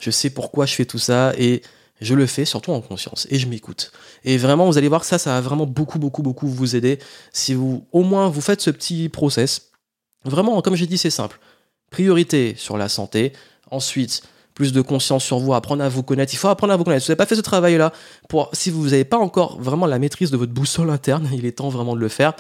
je 0.02 0.12
sais 0.12 0.30
pourquoi 0.30 0.66
je 0.66 0.76
fais 0.76 0.86
tout 0.86 1.00
ça 1.00 1.34
et 1.38 1.62
je 2.02 2.16
le 2.16 2.26
fais 2.26 2.46
surtout 2.46 2.72
en 2.72 2.82
conscience 2.82 3.28
et 3.30 3.40
je 3.40 3.48
m'écoute. 3.48 3.92
Et 4.24 4.38
vraiment, 4.38 4.66
vous 4.66 4.78
allez 4.78 4.88
voir 4.88 5.04
ça, 5.04 5.18
ça 5.18 5.32
va 5.32 5.42
vraiment 5.42 5.66
beaucoup, 5.66 6.00
beaucoup, 6.00 6.22
beaucoup 6.22 6.48
vous 6.48 6.76
aider 6.76 7.00
si 7.34 7.54
vous, 7.54 7.86
au 7.92 8.04
moins, 8.04 8.30
vous 8.30 8.42
faites 8.42 8.62
ce 8.62 8.70
petit 8.70 9.10
process. 9.10 9.72
Vraiment, 10.26 10.62
comme 10.62 10.76
j'ai 10.76 10.88
dit, 10.88 10.98
c'est 10.98 11.10
simple. 11.10 11.40
Priorité 11.92 12.56
sur 12.58 12.78
la 12.78 12.90
santé. 12.90 13.34
Ensuite, 13.72 14.24
plus 14.54 14.74
de 14.74 14.82
conscience 14.82 15.24
sur 15.24 15.40
vous, 15.40 15.54
apprendre 15.54 15.84
à 15.84 15.90
vous 15.90 16.04
connaître. 16.04 16.34
Il 16.34 16.38
faut 16.38 16.50
apprendre 16.50 16.74
à 16.74 16.76
vous 16.76 16.84
connaître. 16.84 17.04
Si 17.04 17.08
vous 17.08 17.12
n'avez 17.12 17.18
pas 17.18 17.26
fait 17.26 17.36
ce 17.36 17.42
travail-là, 17.42 17.94
pour, 18.28 18.50
si 18.54 18.70
vous 18.70 18.90
n'avez 18.90 19.06
pas 19.06 19.18
encore 19.18 19.60
vraiment 19.62 19.86
la 19.86 20.00
maîtrise 20.00 20.32
de 20.32 20.38
votre 20.38 20.52
boussole 20.52 20.90
interne, 20.90 21.30
il 21.34 21.46
est 21.46 21.54
temps 21.54 21.70
vraiment 21.70 21.96
de 21.96 22.02
le 22.02 22.10
faire. 22.10 22.34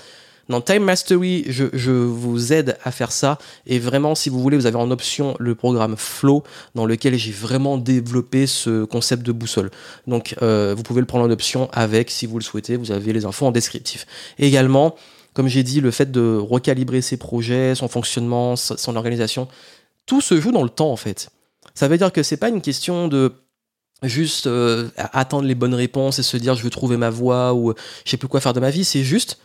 Dans 0.50 0.62
Time 0.62 0.84
Mastery, 0.84 1.46
je, 1.48 1.92
vous 1.92 2.54
aide 2.54 2.76
à 2.84 2.92
faire 2.92 3.12
ça. 3.12 3.38
Et 3.68 3.78
vraiment, 3.78 4.16
si 4.16 4.30
vous 4.30 4.40
voulez, 4.40 4.58
vous 4.58 4.66
avez 4.66 4.78
en 4.78 4.90
option 4.90 5.36
le 5.40 5.54
programme 5.54 5.96
Flow, 5.96 6.44
dans 6.74 6.88
lequel 6.88 7.16
j'ai 7.16 7.32
vraiment 7.32 7.78
développé 7.78 8.48
ce 8.48 8.84
concept 8.84 9.24
de 9.24 9.32
boussole. 9.32 9.70
Donc, 10.08 10.36
euh, 10.42 10.74
vous 10.76 10.82
pouvez 10.82 11.02
le 11.02 11.06
prendre 11.06 11.26
en 11.26 11.30
option 11.30 11.70
avec, 11.72 12.10
si 12.10 12.26
vous 12.26 12.40
le 12.40 12.44
souhaitez. 12.44 12.78
Vous 12.78 12.92
avez 12.92 13.14
les 13.14 13.26
infos 13.26 13.46
en 13.46 13.52
descriptif. 13.52 14.08
également, 14.40 14.96
comme 15.34 15.48
j'ai 15.48 15.62
dit, 15.62 15.82
le 15.82 15.92
fait 15.92 16.12
de 16.12 16.38
recalibrer 16.38 17.02
ses 17.02 17.18
projets, 17.18 17.76
son 17.76 17.88
fonctionnement, 17.88 18.56
son 18.56 18.96
organisation, 18.96 19.48
tout 20.08 20.22
se 20.22 20.42
joue 20.42 20.52
dans 20.52 20.64
le 20.64 20.70
temps 20.70 20.92
en 20.92 20.98
fait. 20.98 21.30
Ça 21.76 21.88
veut 21.88 22.00
dire 22.00 22.12
que 22.12 22.24
c'est 22.24 22.38
pas 22.38 22.50
une 22.50 22.62
question 22.62 23.08
de 23.08 23.34
juste 24.02 24.48
euh, 24.48 24.90
attendre 24.98 25.48
les 25.48 25.56
bonnes 25.56 25.76
réponses 25.76 26.18
et 26.18 26.24
se 26.24 26.38
dire 26.38 26.56
je 26.56 26.64
veux 26.64 26.70
trouver 26.70 26.98
ma 26.98 27.12
voie 27.12 27.54
ou 27.54 27.74
je 28.06 28.10
sais 28.10 28.18
plus 28.18 28.28
quoi 28.28 28.40
faire 28.40 28.54
de 28.54 28.60
ma 28.60 28.72
vie, 28.72 28.84
c'est 28.84 29.04
juste 29.04 29.38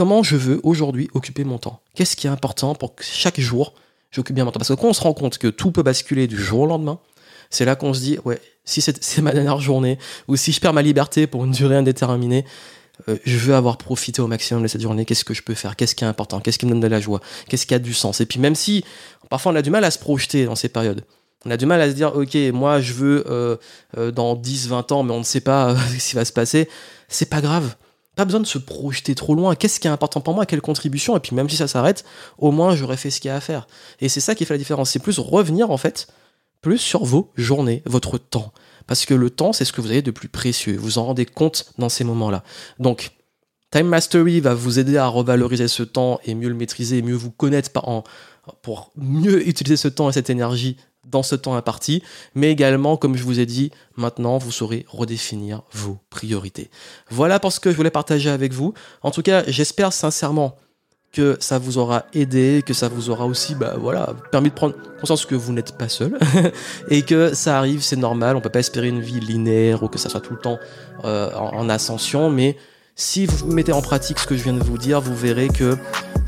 comment 0.00 0.22
je 0.22 0.36
veux 0.36 0.60
aujourd'hui 0.62 1.10
occuper 1.12 1.44
mon 1.44 1.58
temps? 1.58 1.82
Qu'est-ce 1.94 2.16
qui 2.16 2.26
est 2.26 2.30
important 2.30 2.74
pour 2.74 2.94
que 2.94 3.04
chaque 3.04 3.38
jour 3.38 3.74
j'occupe 4.10 4.34
bien 4.34 4.46
mon 4.46 4.50
temps? 4.50 4.58
Parce 4.58 4.70
que 4.70 4.80
quand 4.80 4.88
on 4.88 4.94
se 4.94 5.02
rend 5.02 5.12
compte 5.12 5.36
que 5.36 5.48
tout 5.48 5.72
peut 5.72 5.82
basculer 5.82 6.26
du 6.26 6.38
jour 6.38 6.60
au 6.60 6.66
lendemain, 6.66 7.00
c'est 7.50 7.66
là 7.66 7.76
qu'on 7.76 7.92
se 7.92 8.00
dit 8.00 8.16
ouais, 8.24 8.40
si 8.64 8.80
c'est 8.80 9.20
ma 9.20 9.32
dernière 9.32 9.60
journée 9.60 9.98
ou 10.26 10.36
si 10.36 10.52
je 10.52 10.60
perds 10.62 10.72
ma 10.72 10.80
liberté 10.80 11.26
pour 11.26 11.44
une 11.44 11.50
durée 11.50 11.76
indéterminée, 11.76 12.46
euh, 13.10 13.18
je 13.26 13.36
veux 13.36 13.54
avoir 13.54 13.76
profité 13.76 14.22
au 14.22 14.26
maximum 14.26 14.62
de 14.62 14.68
cette 14.68 14.80
journée, 14.80 15.04
qu'est-ce 15.04 15.26
que 15.26 15.34
je 15.34 15.42
peux 15.42 15.52
faire, 15.52 15.76
qu'est-ce 15.76 15.94
qui 15.94 16.04
est 16.04 16.06
important, 16.06 16.40
qu'est-ce 16.40 16.58
qui 16.58 16.64
me 16.64 16.70
donne 16.70 16.80
de 16.80 16.86
la 16.86 16.98
joie, 16.98 17.20
qu'est-ce 17.50 17.66
qui 17.66 17.74
a 17.74 17.78
du 17.78 17.92
sens? 17.92 18.22
Et 18.22 18.26
puis 18.26 18.40
même 18.40 18.54
si 18.54 18.82
parfois 19.28 19.52
on 19.52 19.54
a 19.54 19.60
du 19.60 19.68
mal 19.68 19.84
à 19.84 19.90
se 19.90 19.98
projeter 19.98 20.46
dans 20.46 20.56
ces 20.56 20.70
périodes, 20.70 21.04
on 21.44 21.50
a 21.50 21.58
du 21.58 21.66
mal 21.66 21.78
à 21.82 21.90
se 21.90 21.94
dire, 21.94 22.16
ok, 22.16 22.34
moi 22.54 22.80
je 22.80 22.94
veux 22.94 23.24
euh, 23.28 23.58
euh, 23.98 24.10
dans 24.10 24.34
10, 24.34 24.68
20 24.68 24.92
ans, 24.92 25.02
mais 25.02 25.12
on 25.12 25.18
ne 25.18 25.24
sait 25.24 25.42
pas 25.42 25.76
ce 25.98 26.08
qui 26.08 26.14
va 26.16 26.24
se 26.24 26.32
passer, 26.32 26.70
c'est 27.06 27.28
pas 27.28 27.42
grave. 27.42 27.76
Pas 28.20 28.26
besoin 28.26 28.40
de 28.40 28.46
se 28.46 28.58
projeter 28.58 29.14
trop 29.14 29.34
loin. 29.34 29.54
Qu'est-ce 29.54 29.80
qui 29.80 29.86
est 29.86 29.90
important 29.90 30.20
pour 30.20 30.34
moi? 30.34 30.44
Quelle 30.44 30.60
contribution? 30.60 31.16
Et 31.16 31.20
puis 31.20 31.34
même 31.34 31.48
si 31.48 31.56
ça 31.56 31.66
s'arrête, 31.66 32.04
au 32.36 32.50
moins 32.50 32.76
j'aurais 32.76 32.98
fait 32.98 33.08
ce 33.08 33.18
qu'il 33.18 33.30
y 33.30 33.32
a 33.32 33.36
à 33.36 33.40
faire. 33.40 33.66
Et 34.02 34.10
c'est 34.10 34.20
ça 34.20 34.34
qui 34.34 34.44
fait 34.44 34.52
la 34.52 34.58
différence. 34.58 34.90
C'est 34.90 34.98
plus 34.98 35.18
revenir 35.18 35.70
en 35.70 35.78
fait, 35.78 36.06
plus 36.60 36.76
sur 36.76 37.02
vos 37.02 37.30
journées, 37.36 37.82
votre 37.86 38.18
temps. 38.18 38.52
Parce 38.86 39.06
que 39.06 39.14
le 39.14 39.30
temps, 39.30 39.54
c'est 39.54 39.64
ce 39.64 39.72
que 39.72 39.80
vous 39.80 39.90
avez 39.90 40.02
de 40.02 40.10
plus 40.10 40.28
précieux. 40.28 40.76
Vous 40.76 40.98
en 40.98 41.06
rendez 41.06 41.24
compte 41.24 41.72
dans 41.78 41.88
ces 41.88 42.04
moments-là. 42.04 42.44
Donc, 42.78 43.12
Time 43.70 43.86
Mastery 43.86 44.40
va 44.40 44.52
vous 44.52 44.78
aider 44.78 44.98
à 44.98 45.06
revaloriser 45.06 45.66
ce 45.66 45.82
temps 45.82 46.20
et 46.26 46.34
mieux 46.34 46.50
le 46.50 46.54
maîtriser, 46.54 47.00
mieux 47.00 47.14
vous 47.14 47.30
connaître 47.30 47.70
pour 48.60 48.92
mieux 48.96 49.48
utiliser 49.48 49.78
ce 49.78 49.88
temps 49.88 50.10
et 50.10 50.12
cette 50.12 50.28
énergie 50.28 50.76
dans 51.06 51.22
ce 51.22 51.34
temps 51.34 51.54
imparti, 51.54 52.02
mais 52.34 52.50
également, 52.50 52.96
comme 52.96 53.16
je 53.16 53.24
vous 53.24 53.40
ai 53.40 53.46
dit, 53.46 53.70
maintenant, 53.96 54.38
vous 54.38 54.52
saurez 54.52 54.84
redéfinir 54.88 55.62
vos 55.72 55.98
priorités. 56.10 56.70
Voilà 57.10 57.40
pour 57.40 57.52
ce 57.52 57.60
que 57.60 57.70
je 57.70 57.76
voulais 57.76 57.90
partager 57.90 58.30
avec 58.30 58.52
vous. 58.52 58.74
En 59.02 59.10
tout 59.10 59.22
cas, 59.22 59.42
j'espère 59.46 59.92
sincèrement 59.92 60.56
que 61.12 61.36
ça 61.40 61.58
vous 61.58 61.78
aura 61.78 62.04
aidé, 62.14 62.62
que 62.64 62.72
ça 62.72 62.88
vous 62.88 63.10
aura 63.10 63.26
aussi 63.26 63.54
bah, 63.54 63.74
voilà, 63.78 64.14
permis 64.30 64.50
de 64.50 64.54
prendre 64.54 64.74
conscience 65.00 65.26
que 65.26 65.34
vous 65.34 65.52
n'êtes 65.52 65.76
pas 65.76 65.88
seul 65.88 66.16
et 66.88 67.02
que 67.02 67.34
ça 67.34 67.58
arrive, 67.58 67.82
c'est 67.82 67.96
normal, 67.96 68.36
on 68.36 68.40
peut 68.40 68.50
pas 68.50 68.60
espérer 68.60 68.88
une 68.88 69.00
vie 69.00 69.18
linéaire 69.18 69.82
ou 69.82 69.88
que 69.88 69.98
ça 69.98 70.08
soit 70.08 70.20
tout 70.20 70.34
le 70.34 70.38
temps 70.38 70.58
euh, 71.04 71.32
en, 71.34 71.68
ascension, 71.68 72.30
mais 72.30 72.56
si 72.94 73.26
vous 73.26 73.46
mettez 73.46 73.72
en 73.72 73.82
pratique 73.82 74.18
ce 74.18 74.26
que 74.26 74.36
je 74.36 74.44
viens 74.44 74.52
de 74.52 74.62
vous 74.62 74.78
dire, 74.78 75.00
vous 75.00 75.16
verrez 75.16 75.48
que 75.48 75.76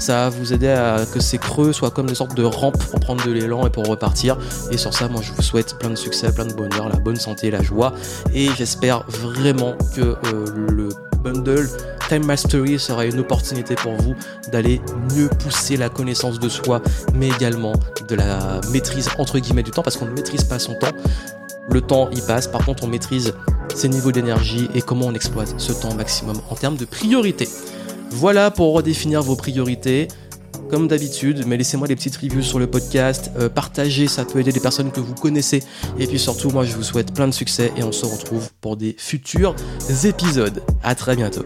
ça 0.02 0.25
va 0.25 0.28
vous 0.30 0.52
aider 0.52 0.68
à 0.68 1.06
que 1.06 1.21
ces 1.21 1.38
creux 1.38 1.73
soient 1.73 1.92
comme 1.92 2.06
des 2.06 2.16
sortes 2.16 2.35
de 2.35 2.42
rampes 2.42 2.82
pour 2.90 2.99
prendre 2.99 3.25
de 3.25 3.30
l'élan 3.30 3.64
et 3.68 3.71
pour 3.71 3.87
repartir. 3.87 4.37
Et 4.73 4.76
sur 4.76 4.92
ça, 4.92 5.06
moi, 5.09 5.23
je 5.23 5.32
vous 5.32 5.42
souhaite 5.42 5.78
plein 5.78 5.90
de 5.90 5.94
succès, 5.94 6.32
plein 6.32 6.44
de 6.44 6.54
bonheur, 6.54 6.88
la 6.88 6.99
bonne 6.99 7.16
santé, 7.16 7.52
la 7.52 7.62
joie. 7.62 7.92
Et 8.35 8.49
j'espère 8.59 9.04
vraiment 9.09 9.76
que 9.94 10.00
euh, 10.00 10.47
le 10.71 10.88
bundle 11.23 11.68
Time 12.09 12.25
Mastery 12.25 12.80
sera 12.80 13.06
une 13.06 13.21
opportunité 13.21 13.76
pour 13.76 13.92
vous 13.92 14.16
d'aller 14.50 14.80
mieux 15.14 15.28
pousser 15.28 15.76
la 15.76 15.88
connaissance 15.88 16.40
de 16.40 16.49
soi, 16.49 16.82
mais 17.14 17.28
également 17.28 17.75
de 18.09 18.16
la 18.16 18.61
maîtrise 18.73 19.09
entre 19.18 19.38
guillemets 19.38 19.62
du 19.62 19.71
temps, 19.71 19.85
parce 19.85 19.97
qu'on 19.97 20.06
ne 20.06 20.14
maîtrise 20.14 20.42
pas 20.42 20.59
son 20.59 20.75
temps. 20.75 20.90
Le 21.71 21.80
temps 21.80 22.11
y 22.11 22.21
passe, 22.21 22.49
par 22.49 22.64
contre 22.66 22.82
on 22.82 22.88
maîtrise 22.88 23.35
ses 23.73 23.88
niveaux 23.88 24.11
d'énergie 24.11 24.68
et 24.75 24.82
comment 24.82 25.06
on 25.06 25.14
exploite 25.14 25.54
ce 25.59 25.73
temps 25.73 25.94
maximum 25.94 26.40
en 26.50 26.56
termes 26.56 26.76
de 26.76 26.85
priorité. 26.85 27.49
Voilà 28.14 28.50
pour 28.50 28.75
redéfinir 28.75 29.23
vos 29.23 29.37
priorités 29.37 30.08
comme 30.71 30.89
d'habitude, 30.89 31.45
mais 31.47 31.58
laissez-moi 31.58 31.86
des 31.86 31.97
petites 31.97 32.17
reviews 32.17 32.43
sur 32.43 32.58
le 32.58 32.67
podcast, 32.67 33.30
euh, 33.39 33.50
partagez, 33.50 34.06
ça 34.06 34.25
peut 34.25 34.41
aider 34.41 34.52
des 34.52 34.60
personnes 34.60 34.91
que 34.91 35.00
vous 35.00 35.15
connaissez. 35.15 35.63
Et 35.99 36.06
puis 36.06 36.19
surtout, 36.19 36.50
moi 36.50 36.65
je 36.65 36.75
vous 36.75 36.82
souhaite 36.82 37.13
plein 37.13 37.28
de 37.28 37.34
succès 37.34 37.73
et 37.76 37.82
on 37.82 37.93
se 37.93 38.06
retrouve 38.06 38.49
pour 38.63 38.78
des 38.78 38.95
futurs 38.97 39.54
épisodes. 40.04 40.63
À 40.82 40.95
très 40.95 41.15
bientôt. 41.15 41.45